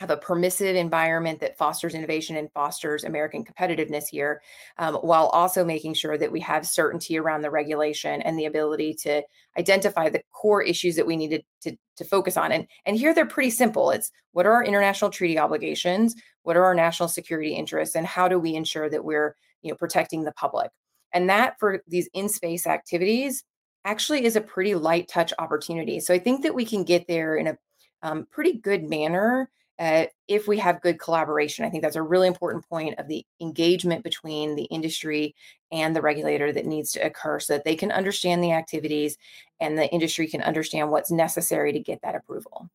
have 0.00 0.10
a 0.10 0.16
permissive 0.16 0.76
environment 0.76 1.40
that 1.40 1.58
fosters 1.58 1.94
innovation 1.94 2.36
and 2.36 2.52
fosters 2.52 3.02
American 3.02 3.44
competitiveness 3.44 4.04
here, 4.08 4.40
um, 4.78 4.94
while 4.96 5.26
also 5.28 5.64
making 5.64 5.94
sure 5.94 6.16
that 6.16 6.30
we 6.30 6.40
have 6.40 6.66
certainty 6.66 7.18
around 7.18 7.42
the 7.42 7.50
regulation 7.50 8.22
and 8.22 8.38
the 8.38 8.44
ability 8.44 8.94
to 8.94 9.22
identify 9.58 10.08
the 10.08 10.22
core 10.32 10.62
issues 10.62 10.94
that 10.94 11.06
we 11.06 11.16
needed 11.16 11.44
to, 11.60 11.76
to 11.96 12.04
focus 12.04 12.36
on. 12.36 12.52
And, 12.52 12.66
and 12.86 12.96
here 12.96 13.12
they're 13.12 13.26
pretty 13.26 13.50
simple. 13.50 13.90
It's 13.90 14.12
what 14.32 14.46
are 14.46 14.52
our 14.52 14.64
international 14.64 15.10
treaty 15.10 15.38
obligations? 15.38 16.14
What 16.44 16.56
are 16.56 16.64
our 16.64 16.74
national 16.74 17.08
security 17.08 17.54
interests? 17.54 17.96
And 17.96 18.06
how 18.06 18.28
do 18.28 18.38
we 18.38 18.54
ensure 18.54 18.88
that 18.88 19.04
we're 19.04 19.34
you 19.62 19.72
know, 19.72 19.76
protecting 19.76 20.22
the 20.22 20.32
public? 20.32 20.70
And 21.12 21.28
that 21.28 21.58
for 21.58 21.82
these 21.88 22.08
in-space 22.14 22.66
activities 22.66 23.42
actually 23.84 24.24
is 24.24 24.36
a 24.36 24.40
pretty 24.40 24.74
light 24.74 25.08
touch 25.08 25.32
opportunity. 25.38 25.98
So 25.98 26.14
I 26.14 26.18
think 26.18 26.42
that 26.42 26.54
we 26.54 26.64
can 26.64 26.84
get 26.84 27.08
there 27.08 27.36
in 27.36 27.48
a 27.48 27.58
um, 28.02 28.28
pretty 28.30 28.52
good 28.52 28.84
manner 28.84 29.50
uh, 29.78 30.06
if 30.26 30.48
we 30.48 30.58
have 30.58 30.80
good 30.80 30.98
collaboration. 30.98 31.64
I 31.64 31.70
think 31.70 31.82
that's 31.82 31.96
a 31.96 32.02
really 32.02 32.26
important 32.26 32.68
point 32.68 32.98
of 32.98 33.08
the 33.08 33.24
engagement 33.40 34.02
between 34.02 34.56
the 34.56 34.64
industry 34.64 35.34
and 35.70 35.94
the 35.94 36.02
regulator 36.02 36.52
that 36.52 36.66
needs 36.66 36.92
to 36.92 37.00
occur 37.00 37.38
so 37.38 37.52
that 37.52 37.64
they 37.64 37.76
can 37.76 37.92
understand 37.92 38.42
the 38.42 38.52
activities 38.52 39.16
and 39.60 39.78
the 39.78 39.88
industry 39.90 40.26
can 40.26 40.42
understand 40.42 40.90
what's 40.90 41.10
necessary 41.10 41.72
to 41.72 41.80
get 41.80 42.00
that 42.02 42.14
approval. 42.14 42.68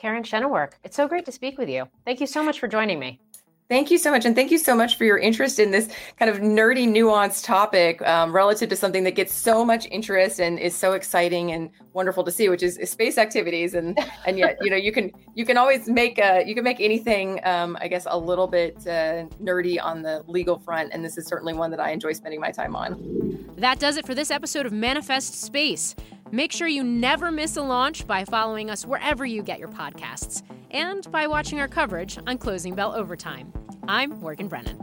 Caryn 0.00 0.22
Schenewerk, 0.22 0.72
it's 0.84 0.96
so 0.96 1.08
great 1.08 1.24
to 1.24 1.32
speak 1.32 1.58
with 1.58 1.68
you. 1.68 1.88
Thank 2.04 2.20
you 2.20 2.26
so 2.26 2.42
much 2.42 2.60
for 2.60 2.68
joining 2.68 2.98
me. 2.98 3.18
Thank 3.68 3.90
you 3.90 3.98
so 3.98 4.12
much. 4.12 4.24
And 4.24 4.36
thank 4.36 4.52
you 4.52 4.58
so 4.58 4.76
much 4.76 4.96
for 4.96 5.04
your 5.04 5.18
interest 5.18 5.58
in 5.58 5.72
this 5.72 5.88
kind 6.20 6.30
of 6.30 6.38
nerdy, 6.38 6.86
nuanced 6.86 7.44
topic 7.44 8.00
um, 8.02 8.32
relative 8.32 8.68
to 8.68 8.76
something 8.76 9.02
that 9.02 9.16
gets 9.16 9.32
so 9.32 9.64
much 9.64 9.88
interest 9.90 10.38
and 10.38 10.56
is 10.60 10.74
so 10.74 10.92
exciting 10.92 11.50
and 11.50 11.70
wonderful 11.92 12.22
to 12.22 12.30
see, 12.30 12.48
which 12.48 12.62
is, 12.62 12.78
is 12.78 12.90
space 12.90 13.18
activities. 13.18 13.74
And 13.74 13.98
and 14.24 14.38
yet, 14.38 14.56
you 14.60 14.70
know, 14.70 14.76
you 14.76 14.92
can 14.92 15.10
you 15.34 15.44
can 15.44 15.56
always 15.56 15.88
make 15.88 16.18
a, 16.18 16.44
you 16.46 16.54
can 16.54 16.62
make 16.62 16.80
anything, 16.80 17.40
um, 17.44 17.76
I 17.80 17.88
guess, 17.88 18.06
a 18.08 18.16
little 18.16 18.46
bit 18.46 18.76
uh, 18.86 19.26
nerdy 19.42 19.82
on 19.82 20.02
the 20.02 20.22
legal 20.28 20.60
front. 20.60 20.92
And 20.92 21.04
this 21.04 21.18
is 21.18 21.26
certainly 21.26 21.52
one 21.52 21.72
that 21.72 21.80
I 21.80 21.90
enjoy 21.90 22.12
spending 22.12 22.40
my 22.40 22.52
time 22.52 22.76
on. 22.76 23.52
That 23.58 23.80
does 23.80 23.96
it 23.96 24.06
for 24.06 24.14
this 24.14 24.30
episode 24.30 24.66
of 24.66 24.72
Manifest 24.72 25.42
Space. 25.42 25.96
Make 26.30 26.52
sure 26.52 26.68
you 26.68 26.84
never 26.84 27.32
miss 27.32 27.56
a 27.56 27.62
launch 27.62 28.06
by 28.06 28.24
following 28.24 28.70
us 28.70 28.84
wherever 28.86 29.24
you 29.24 29.42
get 29.42 29.58
your 29.58 29.68
podcasts 29.68 30.42
and 30.70 31.10
by 31.10 31.26
watching 31.26 31.60
our 31.60 31.68
coverage 31.68 32.18
on 32.26 32.38
Closing 32.38 32.74
Bell 32.74 32.94
Overtime. 32.94 33.52
I'm 33.88 34.10
Morgan 34.20 34.48
Brennan. 34.48 34.82